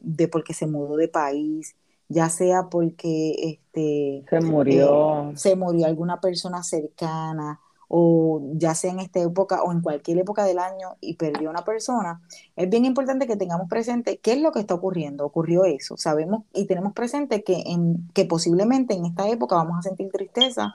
[0.00, 1.74] de, porque se mudó de país,
[2.06, 5.30] ya sea porque este, se murió.
[5.30, 7.58] Eh, se murió alguna persona cercana,
[7.94, 11.62] o ya sea en esta época o en cualquier época del año y perdió una
[11.62, 12.22] persona,
[12.56, 15.26] es bien importante que tengamos presente qué es lo que está ocurriendo.
[15.26, 15.98] Ocurrió eso.
[15.98, 20.74] Sabemos y tenemos presente que, en, que posiblemente en esta época vamos a sentir tristeza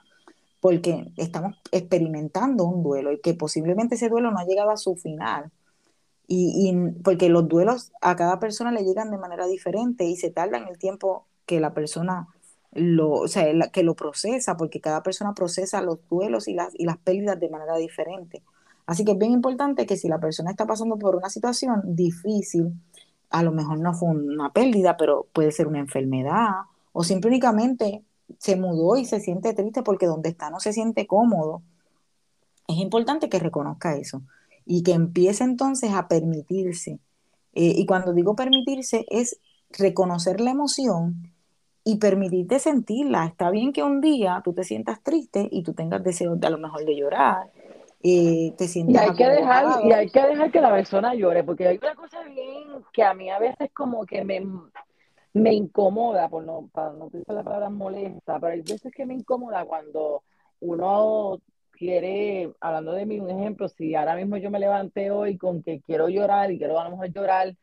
[0.60, 4.94] porque estamos experimentando un duelo y que posiblemente ese duelo no ha llegado a su
[4.94, 5.50] final.
[6.28, 10.68] Y, porque los duelos a cada persona le llegan de manera diferente y se tardan
[10.68, 12.28] el tiempo que la persona
[12.72, 16.84] lo, o sea, que lo procesa, porque cada persona procesa los duelos y las, y
[16.84, 18.42] las pérdidas de manera diferente.
[18.86, 22.72] Así que es bien importante que si la persona está pasando por una situación difícil,
[23.30, 26.48] a lo mejor no fue una pérdida, pero puede ser una enfermedad,
[26.92, 28.02] o simplemente
[28.38, 31.62] se mudó y se siente triste porque donde está no se siente cómodo,
[32.66, 34.22] es importante que reconozca eso
[34.64, 37.00] y que empiece entonces a permitirse.
[37.54, 41.32] Eh, y cuando digo permitirse es reconocer la emoción
[41.88, 43.24] y permitirte sentirla.
[43.24, 46.50] Está bien que un día tú te sientas triste y tú tengas deseos de a
[46.50, 47.50] lo mejor de llorar,
[48.02, 51.44] eh, te sientas y hay que dejar y hay que dejar que la persona llore
[51.44, 54.46] porque hay una cosa bien que a mí a veces como que me,
[55.32, 59.14] me incomoda por no para no decir la palabra molesta pero hay veces que me
[59.14, 60.24] incomoda cuando
[60.60, 61.40] uno
[61.72, 65.80] quiere hablando de mí un ejemplo si ahora mismo yo me levanté hoy con que
[65.80, 67.56] quiero llorar y quiero a lo mejor llorar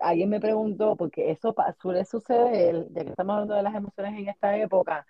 [0.00, 4.28] alguien me preguntó, porque eso suele suceder, ya que estamos hablando de las emociones en
[4.28, 5.06] esta época,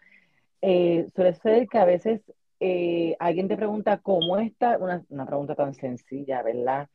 [0.61, 2.21] eh, suele suceder que a veces
[2.61, 6.89] eh, alguien te pregunta cómo está, una, una pregunta tan sencilla, ¿verdad?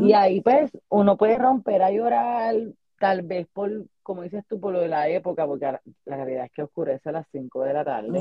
[0.00, 2.54] Y ahí pues uno puede romper a llorar,
[2.98, 3.70] tal vez por,
[4.02, 7.12] como dices tú, por lo de la época, porque la realidad es que oscurece a
[7.12, 8.20] las 5 de la tarde.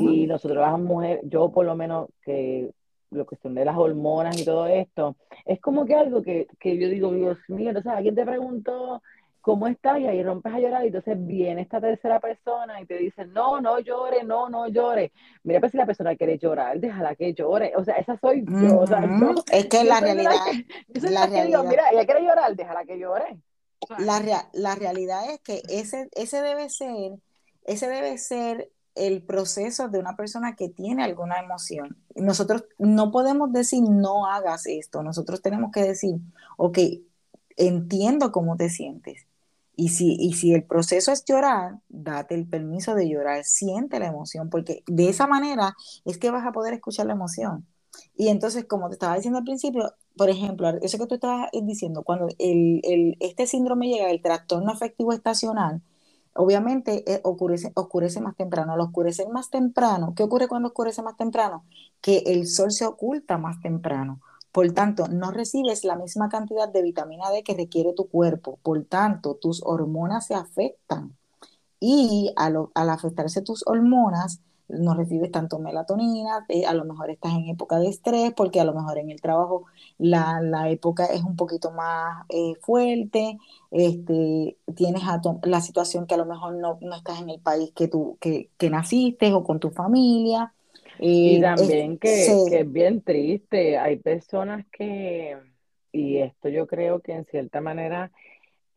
[0.00, 2.70] Y nosotros las mujeres, yo por lo menos que
[3.10, 6.88] la cuestión de las hormonas y todo esto, es como que algo que, que yo
[6.88, 9.02] digo, Dios mío, entonces alguien te preguntó
[9.40, 12.98] cómo estás y ahí rompes a llorar y entonces viene esta tercera persona y te
[12.98, 15.12] dice, no, no llore, no, no llore.
[15.42, 17.72] Mira, pues si la persona quiere llorar, déjala que llore.
[17.76, 18.80] O sea, esa soy yo.
[18.80, 19.02] o sea,
[19.52, 20.32] es que la realidad...
[20.88, 21.64] la realidad.
[21.64, 23.38] mira, ella quiere llorar, déjala que llore.
[23.98, 24.20] La,
[24.52, 27.12] la realidad es que ese, ese debe ser,
[27.64, 31.96] ese debe ser el proceso de una persona que tiene alguna emoción.
[32.16, 36.16] Nosotros no podemos decir no hagas esto, nosotros tenemos que decir,
[36.56, 36.78] ok,
[37.56, 39.26] entiendo cómo te sientes.
[39.76, 44.08] Y si, y si el proceso es llorar, date el permiso de llorar, siente la
[44.08, 47.64] emoción, porque de esa manera es que vas a poder escuchar la emoción.
[48.16, 52.02] Y entonces, como te estaba diciendo al principio, por ejemplo, eso que tú estabas diciendo,
[52.02, 55.80] cuando el, el, este síndrome llega, el trastorno afectivo estacional,
[56.38, 58.72] obviamente eh, oscurece, más temprano.
[58.72, 61.64] Al oscurecer más temprano, ¿qué ocurre cuando oscurece más temprano?
[62.00, 64.20] Que el sol se oculta más temprano.
[64.52, 68.58] Por tanto, no recibes la misma cantidad de vitamina D que requiere tu cuerpo.
[68.62, 71.16] Por tanto, tus hormonas se afectan.
[71.80, 77.32] Y al, al afectarse tus hormonas, no recibes tanto melatonina, eh, a lo mejor estás
[77.32, 79.64] en época de estrés, porque a lo mejor en el trabajo
[79.98, 83.38] la, época es un poquito más eh, fuerte,
[83.70, 85.02] este, tienes
[85.42, 89.32] la situación que a lo mejor no, estás en el país que tú que, naciste
[89.32, 90.52] o con tu familia.
[90.98, 95.36] y eh, también que, que es bien triste, hay personas que,
[95.92, 98.10] y esto yo creo que en cierta manera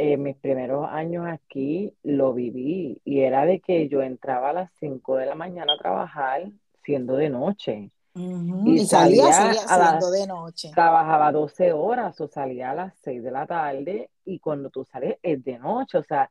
[0.02, 4.72] en mis primeros años aquí lo viví y era de que yo entraba a las
[4.80, 6.50] 5 de la mañana a trabajar
[6.84, 7.92] siendo de noche.
[8.16, 10.72] Y, salía, salía de noche.
[10.74, 15.18] Trabajaba 12 horas o salía a las 6 de la tarde y cuando tú sales
[15.22, 16.28] es de noche, o sea,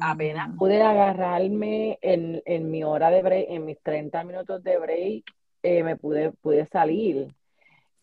[0.00, 5.24] apenas pude agarrarme en, en, mi hora de break, en mis 30 minutos de break,
[5.62, 7.32] eh, me pude, pude salir.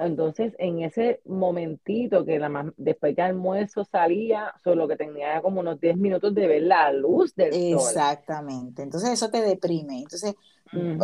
[0.06, 5.80] Entonces, en ese momentito que la después que almuerzo salía, solo que tenía como unos
[5.80, 7.80] 10 minutos de ver la luz del sol.
[7.88, 8.82] Exactamente.
[8.82, 10.00] Entonces, eso te deprime.
[10.00, 10.36] Entonces,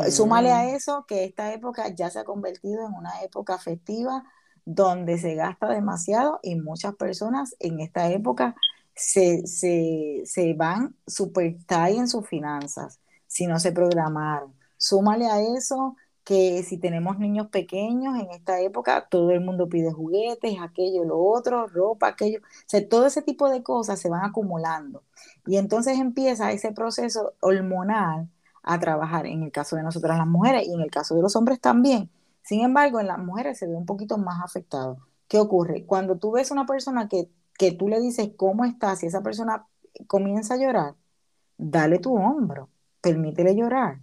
[0.10, 4.24] súmale a eso que esta época ya se ha convertido en una época festiva
[4.66, 8.56] donde se gasta demasiado y muchas personas en esta época
[8.94, 14.54] se, se, se van super tight en sus finanzas si no se programaron.
[14.78, 15.96] Súmale a eso
[16.30, 21.20] que si tenemos niños pequeños en esta época, todo el mundo pide juguetes, aquello, lo
[21.20, 22.39] otro, ropa, aquello.
[22.72, 25.04] O todo ese tipo de cosas se van acumulando.
[25.48, 28.30] Y entonces empieza ese proceso hormonal
[28.62, 31.36] a trabajar, en el caso de nosotras las mujeres y en el caso de los
[31.36, 32.12] hombres también.
[32.44, 35.00] Sin embargo, en las mujeres se ve un poquito más afectado.
[35.28, 35.86] ¿Qué ocurre?
[35.88, 39.68] Cuando tú ves una persona que que tú le dices cómo estás y esa persona
[40.08, 40.96] comienza a llorar,
[41.58, 42.70] dale tu hombro,
[43.02, 44.00] permítele llorar.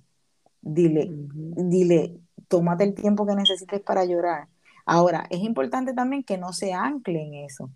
[0.68, 4.48] Dile, dile, tómate el tiempo que necesites para llorar.
[4.84, 7.70] Ahora, es importante también que no se ancle en eso,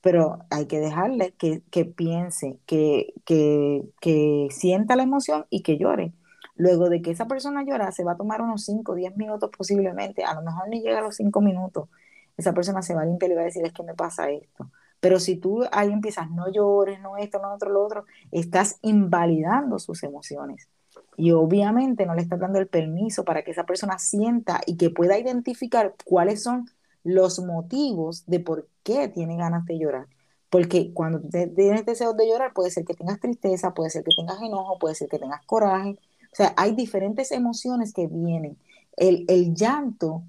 [0.00, 6.12] pero hay que dejarle que, piense, que, que, que, sienta la emoción y que llore.
[6.54, 9.50] Luego de que esa persona llora, se va a tomar unos 5 o 10 minutos
[9.56, 11.88] posiblemente, a lo mejor ni llega a los 5 minutos.
[12.36, 14.70] Esa persona se va a limpiar y va a decir, es que me pasa esto.
[15.00, 19.78] Pero si tú ahí empiezas, no llores, no esto, no otro, lo otro, estás invalidando
[19.78, 20.68] sus emociones.
[21.16, 24.90] Y obviamente no le estás dando el permiso para que esa persona sienta y que
[24.90, 26.70] pueda identificar cuáles son
[27.04, 30.06] los motivos de por qué tiene ganas de llorar.
[30.50, 34.40] Porque cuando tienes deseo de llorar, puede ser que tengas tristeza, puede ser que tengas
[34.42, 35.98] enojo, puede ser que tengas coraje.
[36.32, 38.58] O sea, hay diferentes emociones que vienen.
[38.96, 40.22] El, el llanto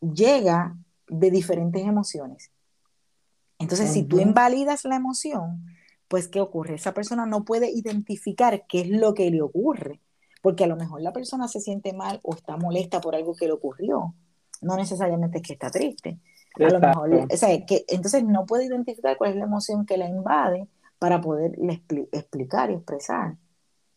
[0.00, 0.76] llega
[1.08, 2.50] de diferentes emociones.
[3.58, 5.64] Entonces, si tú invalidas la emoción,
[6.10, 6.74] pues ¿qué ocurre?
[6.74, 10.00] Esa persona no puede identificar qué es lo que le ocurre,
[10.42, 13.46] porque a lo mejor la persona se siente mal o está molesta por algo que
[13.46, 14.12] le ocurrió,
[14.60, 16.18] no necesariamente es que está triste.
[16.56, 19.96] A lo mejor, o sea, que, entonces no puede identificar cuál es la emoción que
[19.96, 20.66] la invade
[20.98, 21.56] para poder
[22.10, 23.36] explicar y expresar.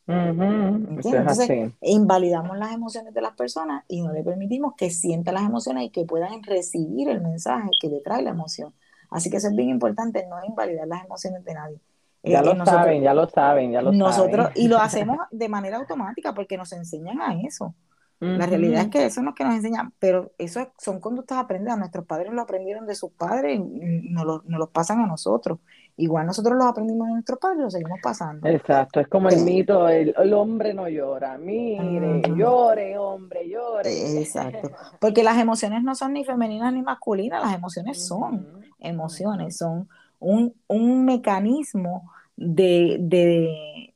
[0.05, 5.85] Entonces, invalidamos las emociones de las personas y no le permitimos que sientan las emociones
[5.85, 8.71] y que puedan recibir el mensaje que le trae la emoción.
[9.09, 11.79] Así que eso es bien importante, no invalidar las emociones de nadie.
[12.23, 14.63] Ya eh, lo saben, ya lo saben, ya lo nosotros, saben.
[14.63, 17.75] Y lo hacemos de manera automática porque nos enseñan a eso.
[18.19, 21.77] La realidad es que eso es lo que nos enseñan, pero eso son conductas aprendidas.
[21.77, 25.59] Nuestros padres lo aprendieron de sus padres y nos lo, nos lo pasan a nosotros.
[25.97, 28.47] Igual nosotros los aprendimos de nuestros padres y lo seguimos pasando.
[28.47, 34.19] Exacto, es como el mito, el, hombre no llora, mire, llore, hombre, llore.
[34.19, 38.47] Exacto, porque las emociones no son ni femeninas ni masculinas, las emociones son
[38.79, 39.87] emociones, son
[40.23, 43.93] un, un mecanismo de, de,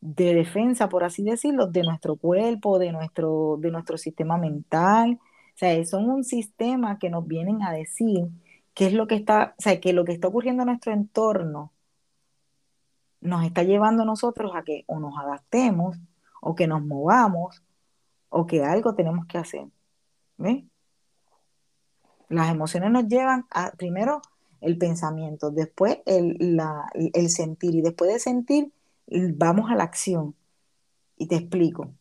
[0.00, 5.18] de, defensa, por así decirlo, de nuestro cuerpo, de nuestro, de nuestro sistema mental.
[5.54, 8.28] O sea, son un sistema que nos vienen a decir
[8.74, 11.72] qué es lo que está, o sea, que lo que está ocurriendo en nuestro entorno
[13.20, 15.98] nos está llevando a nosotros a que o nos adaptemos,
[16.40, 17.62] o que nos movamos,
[18.30, 19.66] o que algo tenemos que hacer.
[20.38, 20.64] ¿Ves?
[22.28, 24.22] Las emociones nos llevan a, primero,
[24.60, 26.36] el pensamiento, después el,
[26.94, 28.72] el sentir y después de sentir
[29.10, 30.34] vamos a la acción.
[31.16, 31.92] Y te explico.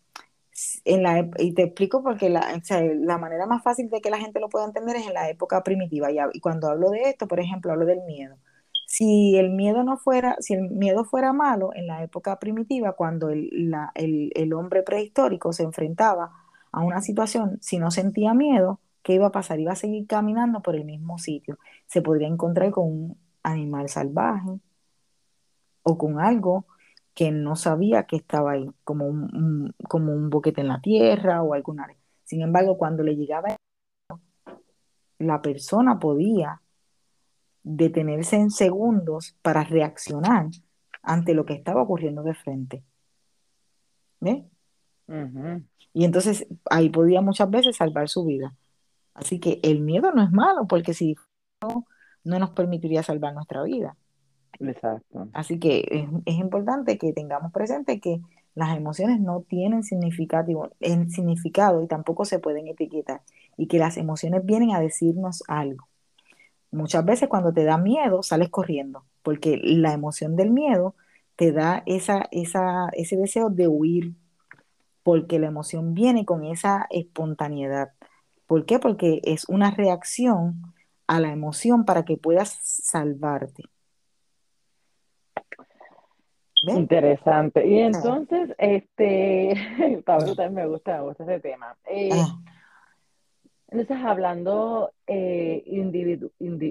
[0.83, 4.41] En la, y te explico porque la, la, manera más fácil de que la gente
[4.41, 6.09] lo pueda entender es en la época primitiva.
[6.11, 8.37] Y, cuando hablo de esto, por ejemplo, hablo del miedo.
[8.85, 13.29] Si el miedo no fuera, si el miedo fuera malo en la época primitiva, cuando
[13.29, 16.31] el, el, el hombre prehistórico se enfrentaba
[16.71, 19.59] a una situación, si no sentía miedo, ¿qué iba a pasar?
[19.59, 21.57] Iba a seguir caminando por el mismo sitio.
[21.87, 24.59] Se podría encontrar con un animal salvaje
[25.83, 26.65] o con algo
[27.13, 31.53] que no sabía que estaba ahí, como un, como un boquete en la tierra o
[31.53, 31.87] alguna.
[32.23, 33.55] Sin embargo, cuando le llegaba
[35.19, 36.61] la persona podía
[37.63, 40.47] detenerse en segundos para reaccionar
[41.03, 42.83] ante lo que estaba ocurriendo de frente.
[44.21, 44.45] ¿Ve?
[45.93, 48.55] Y entonces ahí podía muchas veces salvar su vida.
[49.13, 51.15] Así que el miedo no es malo, porque si
[51.61, 51.85] no,
[52.23, 53.97] no nos permitiría salvar nuestra vida.
[54.59, 55.29] Exacto.
[55.33, 58.21] Así que es, importante que tengamos presente que
[58.55, 63.21] las emociones no tienen significado, en significado y tampoco se pueden etiquetar
[63.57, 65.87] y que las emociones vienen a decirnos algo.
[66.71, 70.95] Muchas veces cuando te da miedo sales corriendo porque la emoción del miedo
[71.35, 74.13] te da esa, esa, ese deseo de huir
[75.03, 77.91] porque la emoción viene con esa espontaneidad.
[78.49, 78.79] ¿Por qué?
[78.79, 80.73] Porque es una reacción
[81.05, 83.65] a la emoción para que puedas salvarte.
[86.63, 87.67] Interesante.
[87.67, 89.53] Y entonces, este,
[90.03, 91.77] Pablo también me gusta, me gusta ese tema.
[91.85, 92.39] Eh, ah.
[93.67, 95.63] Entonces, hablando eh,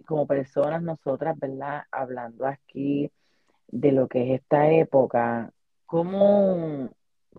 [0.05, 1.84] como personas, nosotras, ¿verdad?
[1.92, 3.09] Hablando aquí
[3.68, 5.52] de lo que es esta época,
[5.86, 6.88] ¿cómo,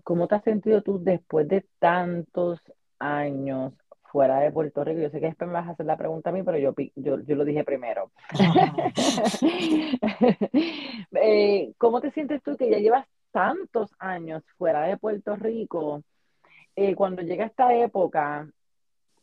[0.02, 2.58] cómo te has sentido tú después de tantos
[2.98, 3.74] años
[4.10, 5.00] fuera de Puerto Rico.
[5.00, 7.20] Yo sé que después me vas a hacer la pregunta a mí, pero yo, yo,
[7.20, 8.10] yo lo dije primero.
[11.22, 16.02] Eh, ¿Cómo te sientes tú que ya llevas tantos años fuera de Puerto Rico?
[16.76, 18.48] Eh, cuando llega esta época,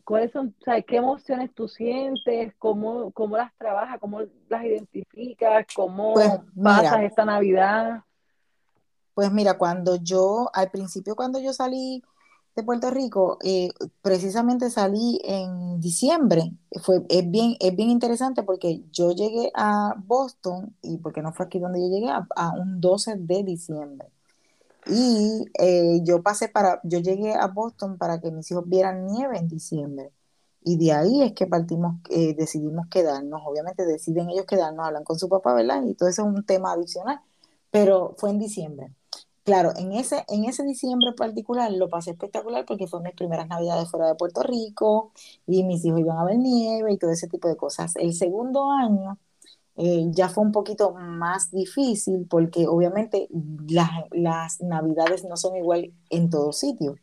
[0.04, 2.54] ¿cuáles son, o qué emociones tú sientes?
[2.60, 4.00] ¿Cómo, cómo las trabajas?
[4.00, 5.66] ¿Cómo las identificas?
[5.76, 6.30] ¿Cómo pues,
[6.62, 8.04] pasas esta Navidad?
[9.14, 12.04] Pues mira, cuando yo, al principio cuando yo salí
[12.58, 13.70] de Puerto Rico, eh,
[14.02, 16.54] precisamente salí en diciembre.
[16.82, 21.46] Fue, es, bien, es bien interesante porque yo llegué a Boston, y porque no fue
[21.46, 24.10] aquí donde yo llegué, a, un 12 de diciembre.
[24.88, 29.38] Y eh, yo pasé para, yo llegué a Boston para que mis hijos vieran nieve
[29.38, 30.12] en diciembre.
[30.64, 33.42] Y de ahí es que partimos, eh, decidimos quedarnos.
[33.46, 35.84] Obviamente deciden ellos quedarnos, hablan con su papá, ¿verdad?
[35.84, 37.22] Y todo eso es un tema adicional.
[37.72, 38.97] Pero fue en diciembre.
[39.48, 43.90] Claro, en ese, en ese diciembre particular lo pasé espectacular porque fue mis primeras navidades
[43.90, 45.14] fuera de Puerto Rico
[45.46, 47.96] y mis hijos iban a ver nieve y todo ese tipo de cosas.
[47.96, 49.18] El segundo año
[49.78, 53.30] eh, ya fue un poquito más difícil porque obviamente
[54.12, 56.98] las, navidades no son igual en todo sitio.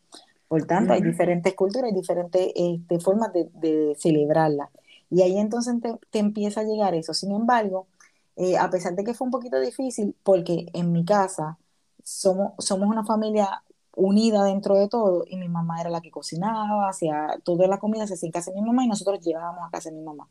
[0.47, 4.69] Por tanto, hay diferentes culturas, hay diferentes este, formas de, de celebrarla.
[5.09, 5.73] Y ahí entonces
[6.11, 7.15] te, empieza a llegar eso.
[7.15, 7.87] Sin embargo,
[8.35, 11.57] eh, a pesar de que fue un poquito difícil, porque en mi casa,
[12.05, 13.63] somos, somos una familia
[13.95, 18.07] unida dentro de todo y mi mamá era la que cocinaba, hacía toda la comida,
[18.07, 20.29] se hacía en casa de mi mamá y nosotros llevábamos a casa de mi mamá.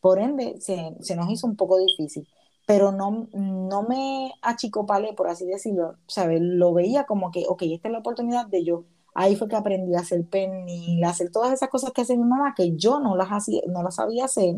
[0.00, 2.28] Por ende, se, nos hizo un poco difícil,
[2.66, 6.40] pero no, no me achicopalé, por así decirlo, ¿sabes?
[6.42, 8.84] Lo veía como que, ok, esta es la oportunidad de yo.
[9.14, 12.24] Ahí fue que aprendí a hacer penny, a hacer todas esas cosas que hace mi
[12.24, 14.56] mamá, que yo no las, hacía, no las sabía hacer,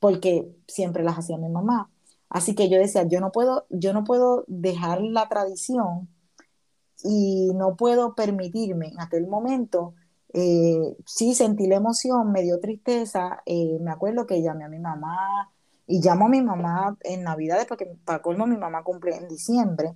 [0.00, 1.90] porque siempre las hacía mi mamá.
[2.34, 6.08] Así que yo decía, yo no puedo, yo no puedo dejar la tradición
[7.04, 9.94] y no puedo permitirme en aquel momento,
[10.32, 14.80] eh, sí sentí la emoción, me dio tristeza, eh, me acuerdo que llamé a mi
[14.80, 15.48] mamá
[15.86, 19.94] y llamo a mi mamá en Navidades porque para colmo mi mamá cumple en diciembre.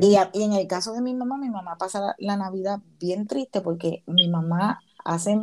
[0.00, 3.60] Y, en el caso de mi mamá, mi mamá pasa la, la, Navidad bien triste
[3.60, 5.40] porque mi mamá hace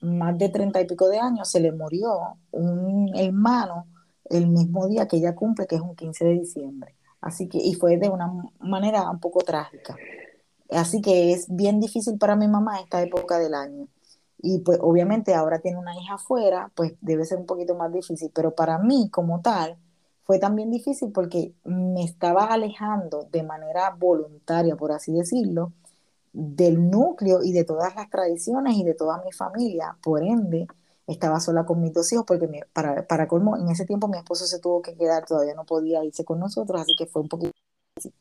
[0.00, 3.84] más de treinta y pico de años se le murió un hermano
[4.30, 6.94] el mismo día que ella cumple, que es un 15 de diciembre.
[7.20, 9.96] Así que, y fue de una manera un poco trágica.
[10.70, 13.88] Así que es bien difícil para mi mamá esta época del año.
[14.38, 18.30] Y pues obviamente ahora tiene una hija afuera, pues debe ser un poquito más difícil.
[18.34, 19.78] Pero para mí como tal,
[20.24, 25.72] fue también difícil porque me estaba alejando de manera voluntaria, por así decirlo,
[26.32, 29.96] del núcleo y de todas las tradiciones y de toda mi familia.
[30.02, 30.66] Por ende,
[31.06, 34.46] estaba sola con mis dos hijos porque para, para colmo, en ese tiempo mi esposo
[34.46, 37.52] se tuvo que quedar, todavía no podía irse con nosotros, así que fue un poquito
[37.96, 38.14] difícil.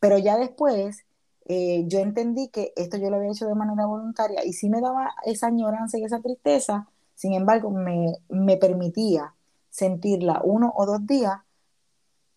[0.00, 1.04] Pero ya después
[1.46, 4.80] eh, yo entendí que esto yo lo había hecho de manera voluntaria y sí me
[4.80, 9.34] daba esa añoranza y esa tristeza, sin embargo me, me permitía
[9.70, 11.40] sentirla uno o dos días,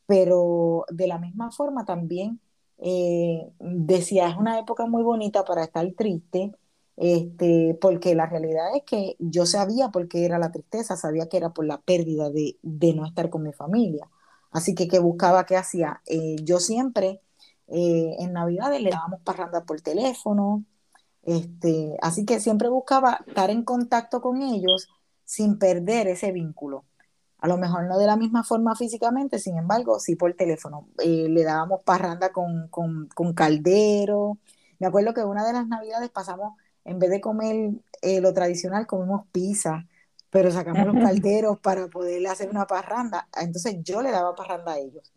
[0.06, 2.40] pero de la misma forma también
[2.78, 6.54] eh, decía, es una época muy bonita para estar triste,
[7.00, 11.38] este, porque la realidad es que yo sabía por qué era la tristeza, sabía que
[11.38, 12.58] era por la pérdida de,
[12.94, 14.10] no estar con mi familia.
[14.52, 15.46] Así que, ¿qué buscaba?
[15.46, 16.02] ¿Qué hacía?
[16.06, 17.22] Eh, yo siempre
[17.68, 20.66] eh, en Navidades le dábamos parranda por teléfono,
[21.24, 24.90] este, así que siempre buscaba estar en contacto con ellos
[25.24, 26.86] sin perder ese vínculo.
[27.40, 30.90] A lo mejor no de la misma forma físicamente, sin embargo, sí por teléfono.
[31.00, 34.38] Eh, le dábamos parranda con, con, con caldero.
[34.80, 36.56] Me acuerdo que una de las navidades pasamos
[36.90, 37.72] en vez de comer
[38.02, 39.86] eh, lo tradicional, comemos pizza,
[40.30, 43.28] pero sacamos los calderos para poderle hacer una parranda.
[43.40, 45.12] Entonces yo le daba parranda a ellos.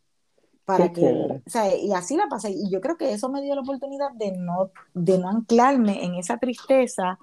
[0.64, 2.50] Para que, o sea, y así la pasé.
[2.50, 6.14] Y yo creo que eso me dio la oportunidad de no, de no anclarme en
[6.14, 7.18] esa tristeza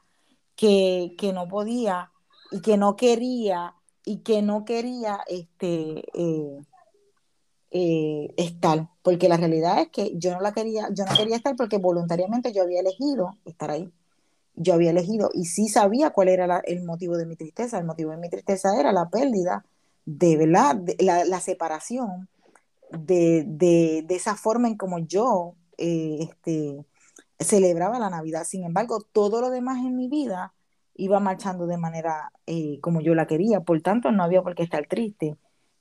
[0.55, 2.11] que, no podía
[2.51, 6.59] y que no quería y que no quería este, eh,
[7.71, 11.55] eh, estar, porque la realidad es que yo no la quería, yo no quería estar
[11.55, 13.89] porque voluntariamente yo había elegido estar ahí
[14.59, 17.79] yo había elegido y sí sabía cuál era el motivo de mi tristeza.
[17.79, 19.65] El motivo de mi tristeza era la pérdida
[20.05, 20.77] de, ¿verdad?
[20.99, 22.27] la, separación
[22.91, 26.85] de, esa forma en como yo eh, este,
[27.39, 28.43] celebraba la Navidad.
[28.43, 30.53] Sin embargo, todo lo demás en mi vida
[30.95, 33.61] iba marchando de manera eh, como yo la quería.
[33.61, 35.37] Por tanto, no había por qué estar triste,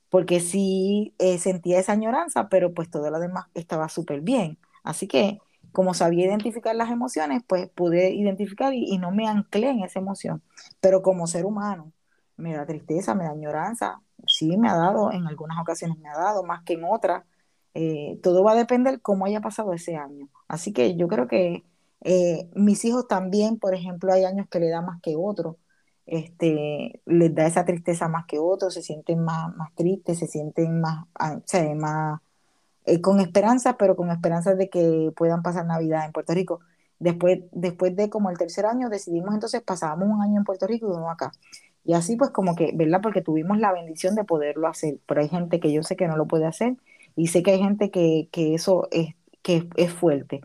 [0.08, 4.58] porque sí eh, sentía esa añoranza, pero pues todo lo demás estaba súper bien.
[4.84, 5.40] Así que
[5.78, 10.42] como sabía identificar las emociones, pues pude identificar y, no me anclé en esa emoción.
[10.80, 11.92] Pero como ser humano,
[12.36, 16.18] me da tristeza, me da añoranza, sí me ha dado, en algunas ocasiones me ha
[16.18, 17.24] dado, más que en otras.
[17.74, 20.28] Eh, todo va a depender cómo haya pasado ese año.
[20.48, 21.62] Así que yo creo que
[22.00, 25.54] eh, mis hijos también, por ejemplo, hay años que le da más que otros.
[26.06, 30.80] Este, les da esa tristeza más que otros, se sienten más, más tristes, se sienten
[30.80, 32.20] más, ah, o sea, más
[32.88, 36.60] eh, con esperanza, pero con esperanza de que puedan pasar Navidad en Puerto Rico.
[36.98, 40.88] Después, después de como el tercer año, decidimos entonces pasábamos un año en Puerto Rico
[40.88, 41.32] y uno acá.
[41.84, 43.00] Y así pues como que, ¿verdad?
[43.02, 46.16] Porque tuvimos la bendición de poderlo hacer, pero hay gente que yo sé que no
[46.16, 46.76] lo puede hacer
[47.16, 50.40] y sé que hay gente que, eso es, que es fuerte.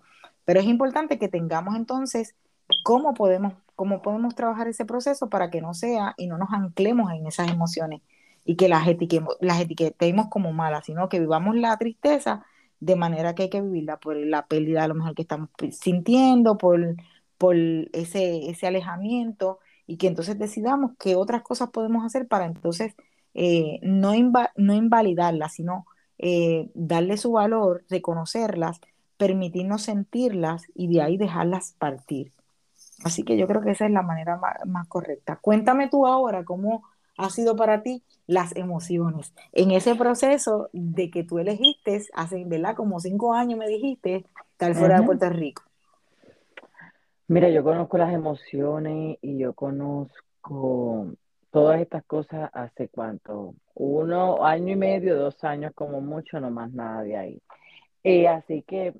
[0.46, 2.36] Pero es importante que tengamos entonces
[2.84, 7.12] cómo podemos, cómo podemos trabajar ese proceso para que no sea y no nos anclemos
[7.14, 8.02] en esas emociones
[8.46, 12.46] y que las, etiquemos, las etiquetemos como malas, sino que vivamos la tristeza
[12.80, 16.58] de manera que hay que vivirla por la pérdida a lo mejor que estamos sintiendo,
[16.58, 16.96] por,
[17.38, 22.94] por ese, ese alejamiento y que entonces decidamos qué otras cosas podemos hacer para entonces
[23.34, 24.14] eh, no,
[24.56, 25.86] no invalidarlas, sino
[26.18, 28.80] eh, darle su valor, reconocerlas,
[29.18, 32.32] permitirnos sentirlas y de ahí dejarlas partir.
[33.04, 35.38] Así que yo creo que esa es la manera más, correcta.
[35.38, 36.84] Cuéntame tú ahora cómo
[37.18, 42.76] ha sido para ti las emociones en ese proceso de que tú elegiste, hace, ¿verdad?
[42.76, 45.64] Como cinco años me dijiste, estar fuera de Puerto Rico.
[47.28, 51.07] Mira, yo conozco las emociones y yo conozco
[51.51, 56.72] todas estas cosas hace cuánto, uno, año y medio, dos años como mucho, no más
[56.72, 57.41] nada de ahí.
[58.03, 58.93] Eh, así que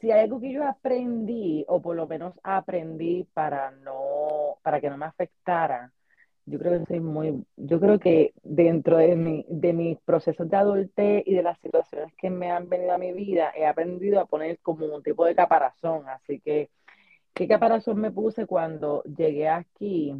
[0.00, 4.88] si hay algo que yo aprendí, o por lo menos aprendí para no, para que
[4.88, 5.92] no me afectara,
[6.50, 10.56] yo creo que soy muy, yo creo que dentro de mi, de mis procesos de
[10.56, 14.26] adultez y de las situaciones que me han venido a mi vida, he aprendido a
[14.26, 16.08] poner como un tipo de caparazón.
[16.08, 16.70] Así que,
[17.34, 20.14] ¿qué caparazón me puse cuando llegué aquí?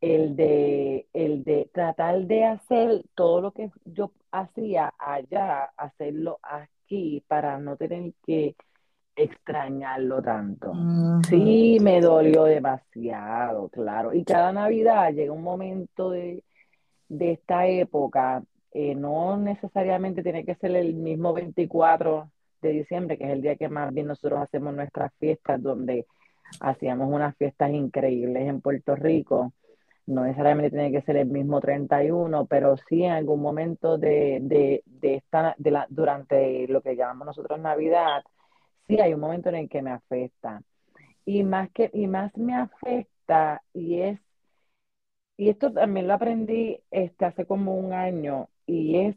[0.00, 7.22] el de, el de tratar de hacer todo lo que yo hacía allá, hacerlo aquí
[7.26, 8.56] para no tener que
[9.16, 10.72] extrañarlo tanto.
[11.28, 14.12] Sí, me dolió demasiado, claro.
[14.12, 16.44] Y cada Navidad llega un momento de,
[17.08, 18.42] esta época,
[18.72, 22.30] eh, no necesariamente tiene que ser el mismo 24
[22.62, 26.06] de diciembre, que es el día que más bien nosotros hacemos nuestras fiestas, donde
[26.60, 29.52] hacíamos unas fiestas increíbles en Puerto Rico
[30.06, 34.82] no necesariamente tiene que ser el mismo 31, pero sí en algún momento de, de,
[34.86, 38.22] de esta, de la, durante lo que llamamos nosotros Navidad,
[38.86, 40.62] sí hay un momento en el que me afecta.
[41.24, 44.20] Y más, que, y más me afecta, y es,
[45.36, 49.16] y esto también lo aprendí este, hace como un año, y es,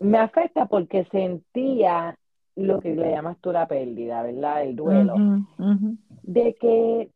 [0.00, 2.18] me afecta porque sentía
[2.56, 4.62] lo que le llamas tú la pérdida, ¿verdad?
[4.62, 5.14] El duelo.
[6.22, 7.10] De que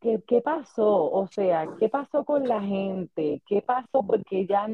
[0.00, 1.10] ¿qué, pasó?
[1.10, 3.42] O sea, ¿qué pasó con la gente?
[3.46, 4.68] ¿Qué pasó porque ya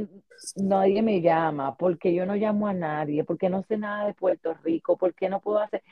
[0.57, 1.77] nadie me llama?
[1.77, 3.25] porque yo no llamo a nadie?
[3.25, 4.97] porque no sé nada de Puerto Rico?
[4.97, 5.83] porque no puedo hacer?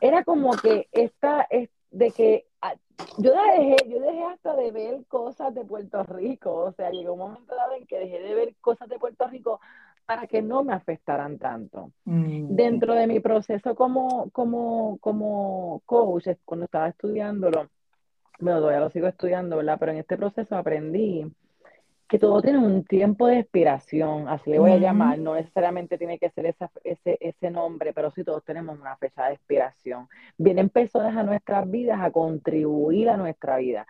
[0.00, 2.74] Era como que esta, es de que ah,
[3.18, 6.54] yo dejé, yo dejé hasta de ver cosas de Puerto Rico.
[6.54, 9.60] O sea, llegó un momento dado en que dejé de ver cosas de Puerto Rico
[10.06, 11.90] para que no me afectaran tanto.
[12.04, 12.54] Mm.
[12.54, 17.68] Dentro de mi proceso como, como, como coach, cuando estaba estudiándolo,
[18.38, 19.76] bueno, todavía lo sigo estudiando, ¿verdad?
[19.78, 21.26] Pero en este proceso aprendí
[22.08, 26.18] que todo tiene un tiempo de expiración, así le voy a llamar, no necesariamente tiene
[26.18, 26.46] que ser
[26.84, 30.08] ese, ese nombre, pero sí todos tenemos una fecha de expiración.
[30.38, 33.86] Vienen personas a nuestras vidas a contribuir a nuestra vida.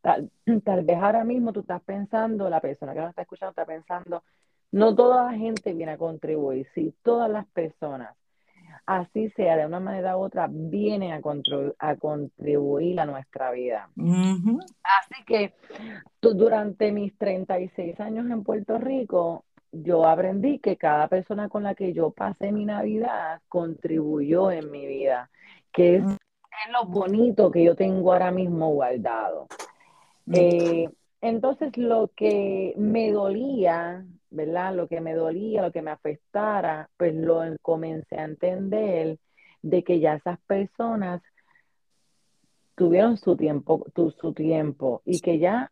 [0.00, 0.30] Tal,
[0.64, 4.24] tal vez ahora mismo tú estás pensando, la persona que nos está escuchando está pensando,
[4.72, 8.16] no toda la gente viene a contribuir, sí, todas las personas
[8.90, 11.20] así sea, de una manera u otra, vienen a,
[11.78, 13.88] a contribuir a nuestra vida.
[13.96, 15.54] Así que
[16.20, 21.92] durante mis 36 años en Puerto Rico, yo aprendí que cada persona con la que
[21.92, 25.30] yo pasé mi Navidad contribuyó en mi vida,
[25.72, 26.02] que es,
[26.72, 29.46] lo bonito que yo tengo ahora mismo guardado.
[30.32, 30.88] Eh,
[31.20, 34.74] entonces, lo que me dolía ¿verdad?
[34.74, 39.18] Lo que me dolía, lo que me afectara, pues lo comencé a entender
[39.62, 41.22] de que ya esas personas
[42.74, 45.70] tuvieron su tiempo, su tiempo y que ya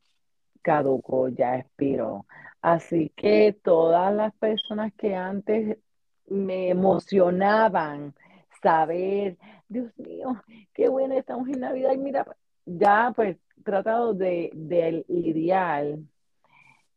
[0.63, 2.27] caducó, ya expiró.
[2.61, 5.79] Así que todas las personas que antes
[6.27, 8.15] me emocionaban
[8.61, 9.39] saber,
[9.69, 10.43] Dios mío,
[10.75, 12.27] qué bueno, estamos en Navidad y mira,
[12.67, 15.99] ya pues tratado de, de lidiar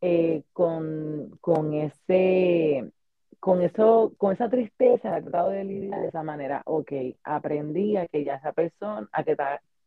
[0.02, 2.92] eh, con, con, ese,
[3.40, 6.64] con, eso, con esa tristeza, he tratado de lidiar de esa manera.
[6.66, 6.92] Ok,
[7.24, 9.36] aprendí a que ya esa persona, a que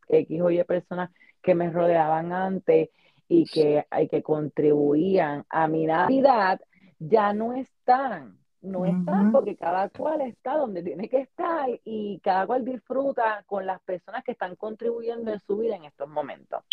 [0.07, 1.11] X o Y personas
[1.41, 2.89] que me rodeaban antes
[3.27, 6.61] y que, que contribuían a mi Navidad,
[6.99, 8.37] ya no están.
[8.61, 13.63] No están porque cada cual está donde tiene que estar y cada cual disfruta con
[13.63, 16.63] las personas que están contribuyendo en su vida en estos momentos.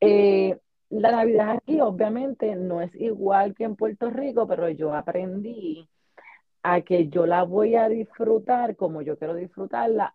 [0.00, 0.58] eh,
[0.90, 5.88] la Navidad aquí obviamente no es igual que en Puerto Rico, pero yo aprendí
[6.62, 10.10] a que yo la voy a disfrutar como yo quiero disfrutarla,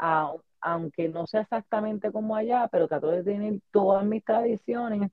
[0.61, 5.11] aunque no sea exactamente como allá, pero trato de tener todas mis tradiciones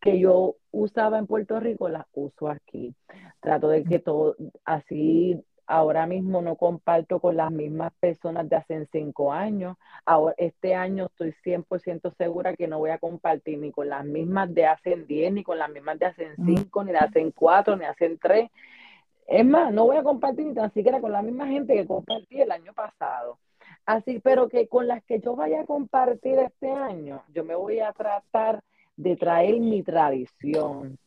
[0.00, 2.94] que yo usaba en Puerto Rico, las uso aquí.
[3.40, 8.88] Trato de que todo, así ahora mismo no comparto con las mismas personas de hace
[8.90, 9.76] cinco años.
[10.04, 14.52] Ahora, este año estoy 100% segura que no voy a compartir ni con las mismas
[14.52, 17.82] de hace 10, ni con las mismas de hace cinco, ni de hace cuatro, ni
[17.82, 18.50] de hace tres.
[19.28, 22.40] Es más, no voy a compartir ni tan siquiera con la misma gente que compartí
[22.40, 23.38] el año pasado.
[23.86, 27.78] Así, pero que con las que yo vaya a compartir este año, yo me voy
[27.78, 28.60] a tratar
[29.00, 30.98] de traer mi tradición.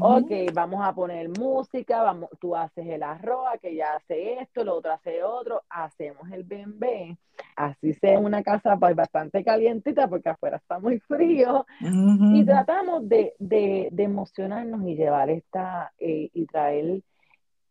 [0.00, 4.76] Ok, vamos a poner música, vamos, tú haces el arroz, que ya hace esto, lo
[4.76, 7.16] otro hace otro, hacemos el bembé,
[7.56, 13.88] así sea una casa bastante calientita porque afuera está muy frío, y tratamos de, de,
[13.90, 17.02] de, emocionarnos y llevar esta, eh, y traer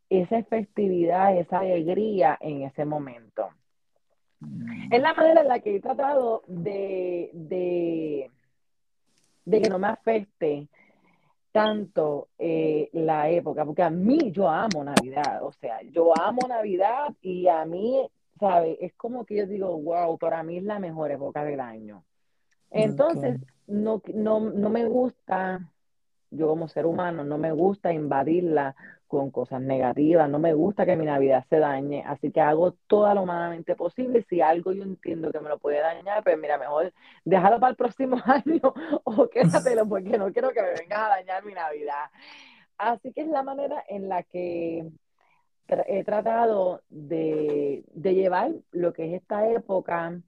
[0.09, 3.49] esa festividad, esa alegría en ese momento.
[4.91, 8.31] Es la manera en la que he tratado de, de,
[9.45, 10.67] de que no me afecte
[11.51, 17.13] tanto eh, la época, porque a mí yo amo Navidad, o sea, yo amo Navidad
[17.21, 18.05] y a mí,
[18.37, 18.77] ¿sabes?
[18.81, 22.03] Es como que yo digo, wow, para mí es la mejor época del año.
[22.71, 25.71] Entonces, no, no, no me gusta,
[26.31, 28.75] yo como ser humano, no me gusta invadirla
[29.07, 33.13] con cosas negativas, no me gusta que mi Navidad se dañe, así que hago todo
[33.13, 34.25] lo humanamente posible.
[34.29, 36.91] Si algo yo entiendo que me lo puede dañar, pues mira, mejor
[37.23, 38.73] déjalo para el próximo año
[39.03, 42.09] o quédatelo porque no quiero que me vengas a dañar mi Navidad.
[42.77, 44.85] Así que es la manera en la que
[45.67, 50.19] he tratado de, de llevar lo que es esta época.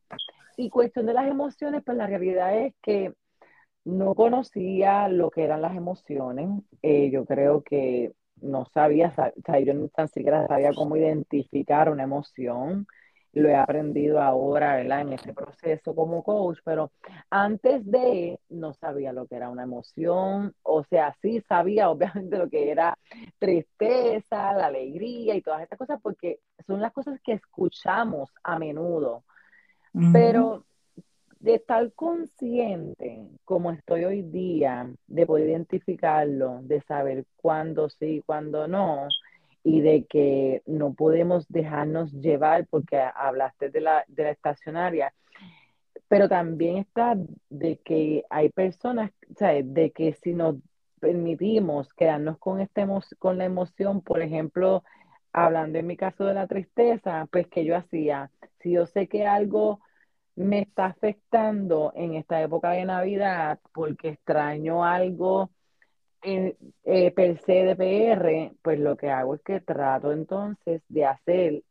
[0.56, 3.14] Y cuestión de las emociones, pues la realidad es que
[3.88, 6.50] no conocía lo que eran las emociones.
[6.82, 11.90] Eh, yo creo que no sabía, o sea, yo ni tan siquiera sabía cómo identificar
[11.90, 12.86] una emoción.
[13.32, 15.02] Lo he aprendido ahora, ¿verdad?
[15.02, 16.92] En este proceso como coach, pero
[17.30, 22.50] antes de no sabía lo que era una emoción, o sea, sí sabía obviamente lo
[22.50, 22.98] que era
[23.40, 29.24] tristeza, la alegría y todas estas cosas, porque son las cosas que escuchamos a menudo.
[30.12, 30.67] Pero
[31.40, 38.68] de estar consciente como estoy hoy día, de poder identificarlo, de saber cuándo sí, cuándo
[38.68, 39.08] no,
[39.64, 45.14] y de que no podemos dejarnos llevar, porque hablaste de la, de la estacionaria,
[46.08, 47.18] pero también está
[47.50, 49.72] de que hay personas, ¿sabes?
[49.74, 50.56] de que si nos
[51.00, 52.86] permitimos quedarnos con, este
[53.20, 54.84] con la emoción, por ejemplo,
[55.34, 59.28] hablando en mi caso de la tristeza, pues que yo hacía, si yo sé que
[59.28, 59.82] algo
[60.38, 65.50] me está afectando en esta época de Navidad porque extraño algo
[66.22, 71.06] en, eh, per se de PR, pues lo que hago es que trato entonces de
[71.06, 71.64] hacer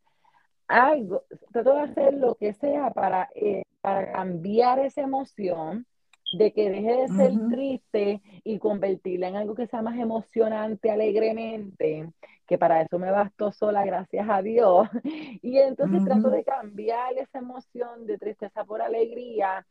[0.69, 5.87] algo, trato de hacer lo que sea para, eh, para cambiar esa emoción
[6.33, 12.11] de que deje de ser triste y convertirla en algo que sea más emocionante alegremente,
[12.47, 14.89] que para eso me basto sola, gracias a Dios.
[15.43, 19.67] Y entonces trato de cambiar esa emoción de tristeza por alegría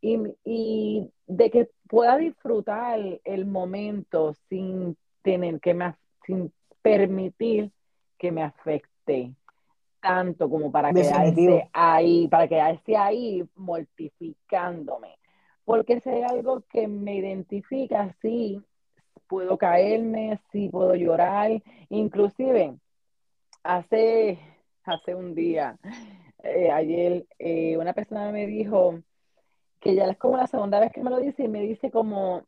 [0.00, 5.94] y, de que pueda disfrutar el, momento sin tener que me,
[6.26, 7.70] sin permitir
[8.18, 9.32] que me afecte
[10.00, 15.21] tanto como para quedarse ahí, para quedarse ahí mortificándome
[15.64, 18.62] porque si hay algo que me identifica, sí,
[19.28, 21.50] puedo caerme, sí puedo llorar,
[21.88, 22.74] inclusive
[23.62, 24.38] hace,
[24.84, 25.78] hace un día,
[26.42, 29.00] eh, ayer, eh, una persona me dijo
[29.80, 32.44] que ya es como la segunda vez que me lo dice y me dice como,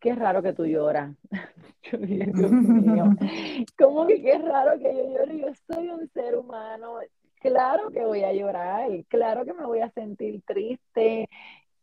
[0.00, 1.14] qué raro que tú lloras.
[1.82, 3.04] Yo dije, Dios mío,
[3.78, 6.98] como que qué raro que yo llore, yo soy un ser humano,
[7.40, 11.28] claro que voy a llorar, claro que me voy a sentir triste,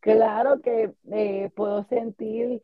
[0.02, 2.62] Claro que eh, puedo sentir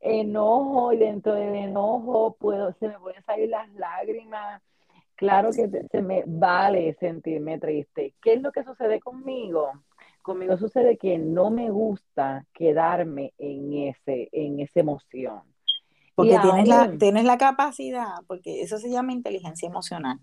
[0.00, 4.60] enojo y dentro del enojo puedo, se me pueden salir las lágrimas.
[5.14, 8.14] Claro que se me vale sentirme triste.
[8.20, 9.70] ¿Qué es lo que sucede conmigo?
[10.22, 15.42] Conmigo sucede que no me gusta quedarme en ese, en esa emoción.
[16.16, 20.18] Porque tienes, la, tienes la capacidad, porque eso se llama inteligencia emocional,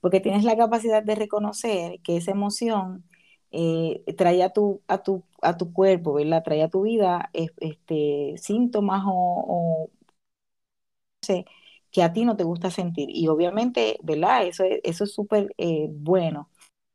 [0.00, 3.04] porque tienes la capacidad de reconocer que esa emoción
[3.50, 6.42] eh, trae a tu, a, tu, a tu cuerpo, ¿verdad?
[6.44, 9.90] Trae a tu vida este, síntomas o,
[11.90, 13.08] que a ti no te gusta sentir.
[13.10, 14.46] Y obviamente, ¿verdad?
[14.46, 16.48] Eso, eso es súper eh, bueno.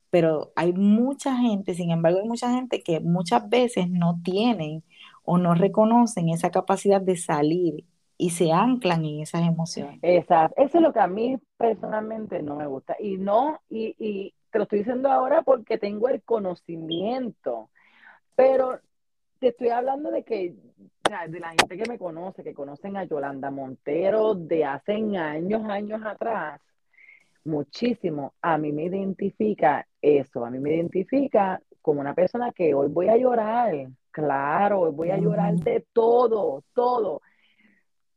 [0.09, 4.83] Pero hay mucha gente, sin embargo, hay mucha gente que muchas veces no tienen
[5.23, 7.85] o no reconocen esa capacidad de salir
[8.17, 9.99] y se anclan en esas emociones.
[10.03, 10.61] Exacto.
[10.61, 12.95] Eso es lo que a mí personalmente no me gusta.
[12.99, 17.71] Y no, y, y te lo estoy diciendo ahora porque tengo el conocimiento,
[18.35, 18.79] pero
[19.39, 20.53] te estoy hablando de que,
[21.27, 26.01] de la gente que me conoce, que conocen a Yolanda Montero de hace años, años
[26.05, 26.61] atrás,
[27.45, 32.89] muchísimo, a mí me identifica eso, a mí me identifica como una persona que hoy
[32.89, 33.73] voy a llorar,
[34.11, 37.23] claro, hoy voy a llorar de todo, todo,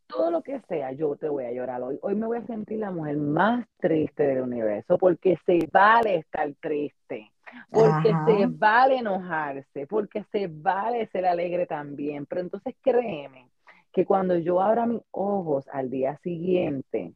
[0.06, 1.98] todo lo que sea, yo te voy a llorar hoy.
[2.02, 6.52] Hoy me voy a sentir la mujer más triste del universo porque se vale estar
[6.60, 7.32] triste,
[7.70, 12.26] porque se vale enojarse, porque se vale ser alegre también.
[12.26, 13.48] Pero entonces créeme
[13.92, 17.14] que cuando yo abra mis ojos al día siguiente,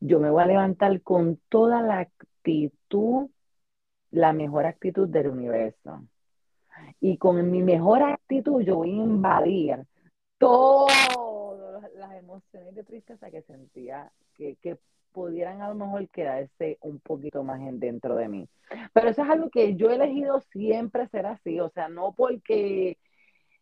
[0.00, 3.28] yo me voy a levantar con toda la actitud,
[4.10, 6.02] la mejor actitud del universo.
[7.00, 9.84] Y con mi mejor actitud yo voy a invadir
[10.38, 11.16] todas
[12.52, 14.78] de tristeza que sentía, que, que
[15.12, 18.48] pudieran a lo mejor quedarse un poquito más en dentro de mí.
[18.92, 22.98] Pero eso es algo que yo he elegido siempre ser así, o sea, no porque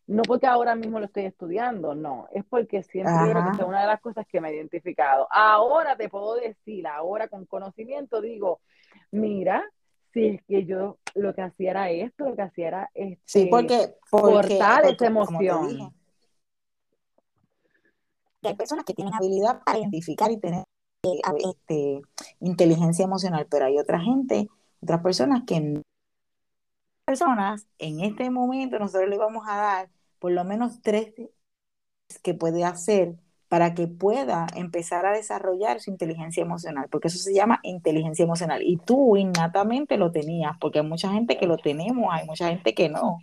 [0.05, 3.81] no porque ahora mismo lo estoy estudiando, no, es porque siempre creo que es una
[3.81, 5.27] de las cosas que me he identificado.
[5.31, 8.59] Ahora te puedo decir, ahora con conocimiento digo,
[9.11, 9.63] mira,
[10.11, 13.47] si es que yo lo que hacía era esto, lo que hacía era este, sí,
[13.49, 15.93] porque, cortar esa emoción.
[18.47, 20.63] Hay personas que tienen habilidad para identificar y tener
[21.03, 21.19] eh,
[21.49, 22.01] este,
[22.39, 24.49] inteligencia emocional, pero hay otra gente,
[24.81, 25.81] otras personas que
[27.05, 29.89] personas, en este momento nosotros le vamos a dar
[30.19, 31.13] por lo menos tres
[32.21, 33.15] que puede hacer
[33.49, 38.63] para que pueda empezar a desarrollar su inteligencia emocional, porque eso se llama inteligencia emocional.
[38.63, 42.73] Y tú innatamente lo tenías, porque hay mucha gente que lo tenemos, hay mucha gente
[42.73, 43.19] que no.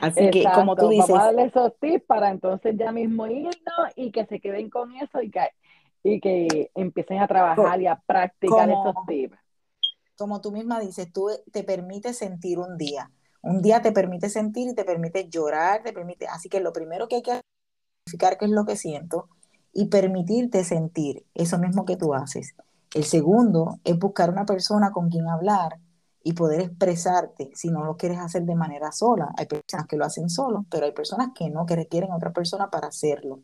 [0.00, 1.08] Así que, como tú dices.
[1.08, 3.54] Vamos a darle esos tips para entonces ya mismo irnos
[3.96, 5.48] y que se queden con eso y que,
[6.02, 9.36] y que empiecen a trabajar y a practicar esos tips
[10.22, 13.10] como tú misma dices, tú te permites sentir un día.
[13.42, 16.28] Un día te permite sentir y te permite llorar, te permite.
[16.28, 17.40] Así que lo primero que hay que
[18.06, 19.28] identificar qué es lo que siento
[19.72, 22.54] y permitirte sentir eso mismo que tú haces.
[22.94, 25.78] El segundo es buscar una persona con quien hablar
[26.24, 29.32] y poder expresarte si no lo quieres hacer de manera sola.
[29.36, 32.32] Hay personas que lo hacen solo, pero hay personas que no, que requieren a otra
[32.32, 33.40] persona para hacerlo.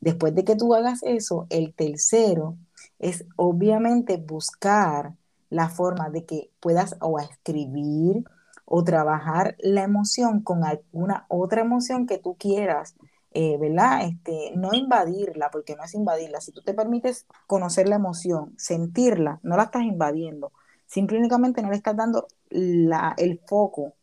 [0.00, 2.56] Después de que tú hagas eso, el tercero
[2.98, 5.14] es obviamente buscar
[5.50, 8.24] la forma de que puedas o escribir
[8.64, 12.96] o trabajar la emoción con alguna otra emoción que tú quieras,
[13.32, 14.06] eh, ¿verdad?
[14.06, 16.40] Este, no invadirla, porque no es invadirla.
[16.40, 20.52] Si tú te permites conocer la emoción, sentirla, no la estás invadiendo.
[20.86, 23.94] Simplemente no le estás dando la, el foco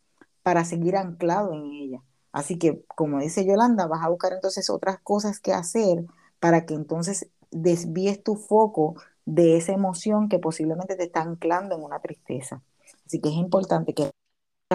[0.42, 2.02] para seguir anclado en ella.
[2.32, 6.04] Así que, como dice Yolanda, vas a buscar entonces otras cosas que hacer
[6.40, 11.82] para que entonces desvíes tu foco de esa emoción que posiblemente te está anclando en
[11.82, 12.62] una tristeza.
[13.06, 14.10] Así que es importante que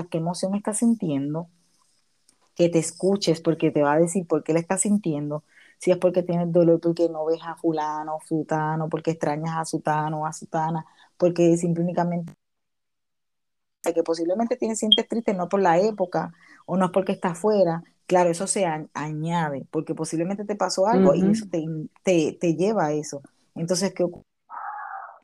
[0.09, 1.49] qué emoción estás sintiendo,
[2.55, 5.43] que te escuches porque te va a decir por qué la estás sintiendo,
[5.79, 10.25] si es porque tienes dolor porque no ves a fulano futano, porque extrañas a sutano
[10.25, 10.85] a sutana,
[11.17, 12.33] porque simplemente
[13.93, 16.33] que posiblemente te sientes triste no por la época
[16.65, 21.15] o no es porque estás fuera, claro, eso se añade, porque posiblemente te pasó algo
[21.15, 21.63] y eso te,
[22.03, 23.21] te, te, lleva a eso.
[23.55, 24.25] Entonces, ¿qué ocurre?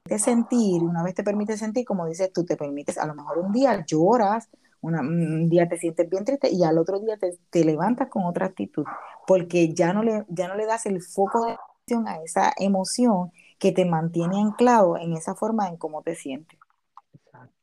[0.04, 3.39] Te sentir, una vez te permite sentir, como dices tú, te permites, a lo mejor
[3.39, 4.49] un día lloras,
[4.84, 8.86] un día te sientes bien triste y al otro día te, levantas con otra actitud,
[9.25, 13.31] porque ya no, le, ya no le das el foco de atención a esa emoción
[13.59, 16.59] que te mantiene anclado en esa forma en cómo te sientes.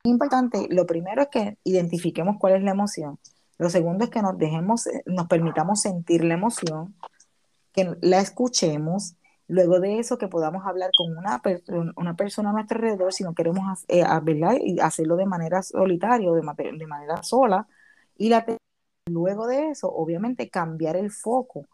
[0.02, 3.18] Importante, lo primero es que identifiquemos cuál es la emoción.
[3.58, 6.94] Lo segundo es que nos dejemos, nos permitamos sentir la emoción,
[7.72, 9.14] que la escuchemos,
[9.50, 11.42] Luego de eso, que podamos hablar con una,
[11.96, 14.04] una persona a nuestro alrededor, si no queremos eh,
[14.80, 16.42] hacerlo de manera solitaria o de,
[16.78, 17.66] de manera sola.
[18.16, 18.46] Y la
[19.06, 21.66] luego de eso, obviamente, cambiar el foco,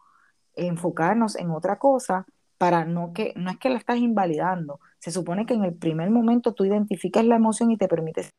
[0.55, 2.25] enfocarnos en otra cosa
[2.57, 4.79] para no que, no es que la estás invalidando.
[4.97, 8.31] Se supone que en el primer momento tú identificas la emoción y te permites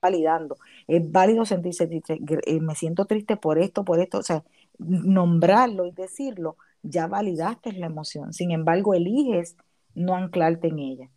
[0.00, 0.56] validando.
[0.86, 4.42] Es válido sentirse triste, eh, me siento triste por esto, por esto, o sea,
[4.78, 9.56] nombrarlo y decirlo ya validaste la emoción, sin embargo eliges
[9.94, 11.10] no anclarte en ella.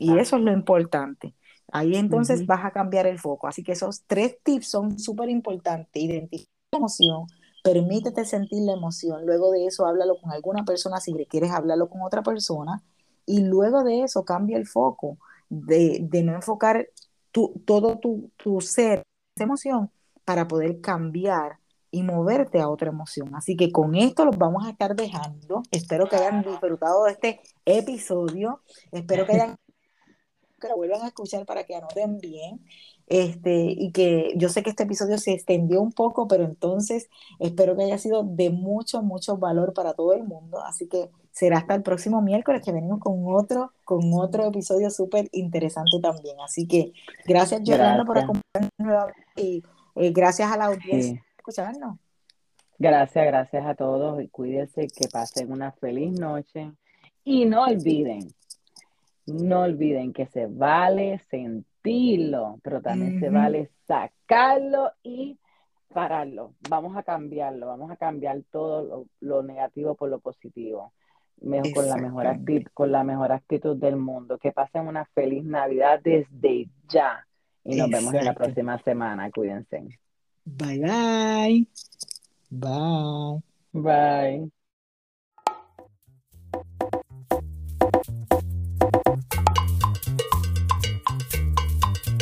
[0.00, 1.34] Y eso es lo importante.
[1.70, 3.46] Ahí entonces vas a cambiar el foco.
[3.46, 6.02] Así que esos tres tips son súper importantes.
[6.02, 7.26] Identifica la emoción,
[7.62, 9.24] permítete sentir la emoción.
[9.24, 12.82] Luego de eso, háblalo con alguna persona si quieres hablarlo con otra persona.
[13.26, 15.18] Y luego de eso, cambia el foco
[15.48, 16.88] de, de no enfocar
[17.30, 19.02] tu, todo tu, tu ser,
[19.36, 19.90] esa emoción,
[20.24, 21.57] para poder cambiar
[21.90, 23.34] y moverte a otra emoción.
[23.34, 25.62] Así que con esto los vamos a estar dejando.
[25.70, 28.60] Espero que hayan disfrutado de este episodio.
[28.92, 29.56] Espero que hayan
[30.60, 32.60] que lo vuelvan a escuchar para que anoten bien.
[33.06, 37.08] Este, y que yo sé que este episodio se extendió un poco, pero entonces
[37.38, 40.62] espero que haya sido de mucho, mucho valor para todo el mundo.
[40.62, 45.28] Así que será hasta el próximo miércoles que venimos con otro, con otro episodio súper
[45.32, 46.36] interesante también.
[46.40, 46.92] Así que
[47.24, 49.62] gracias, Yolanda, por acompañarnos y
[49.94, 51.98] eh, gracias a la audiencia por escucharnos.
[52.78, 56.72] Gracias, gracias a todos y cuídense, que pasen una feliz noche
[57.24, 58.28] y no olviden,
[59.26, 65.38] no olviden que se vale sentirlo, pero también se vale sacarlo y
[65.88, 66.54] pararlo.
[66.68, 70.92] Vamos a cambiarlo, vamos a cambiar todo lo, negativo por lo positivo.
[71.40, 74.38] Mejor, con, la mejor actitud, con la mejor actitud del mundo.
[74.38, 77.24] Que pasen una feliz Navidad desde ya.
[77.64, 79.30] Y nos vemos en la próxima semana.
[79.30, 79.98] Cuídense.
[80.56, 81.66] Bye-bye.
[82.50, 83.42] Bye.
[83.72, 84.50] Bye.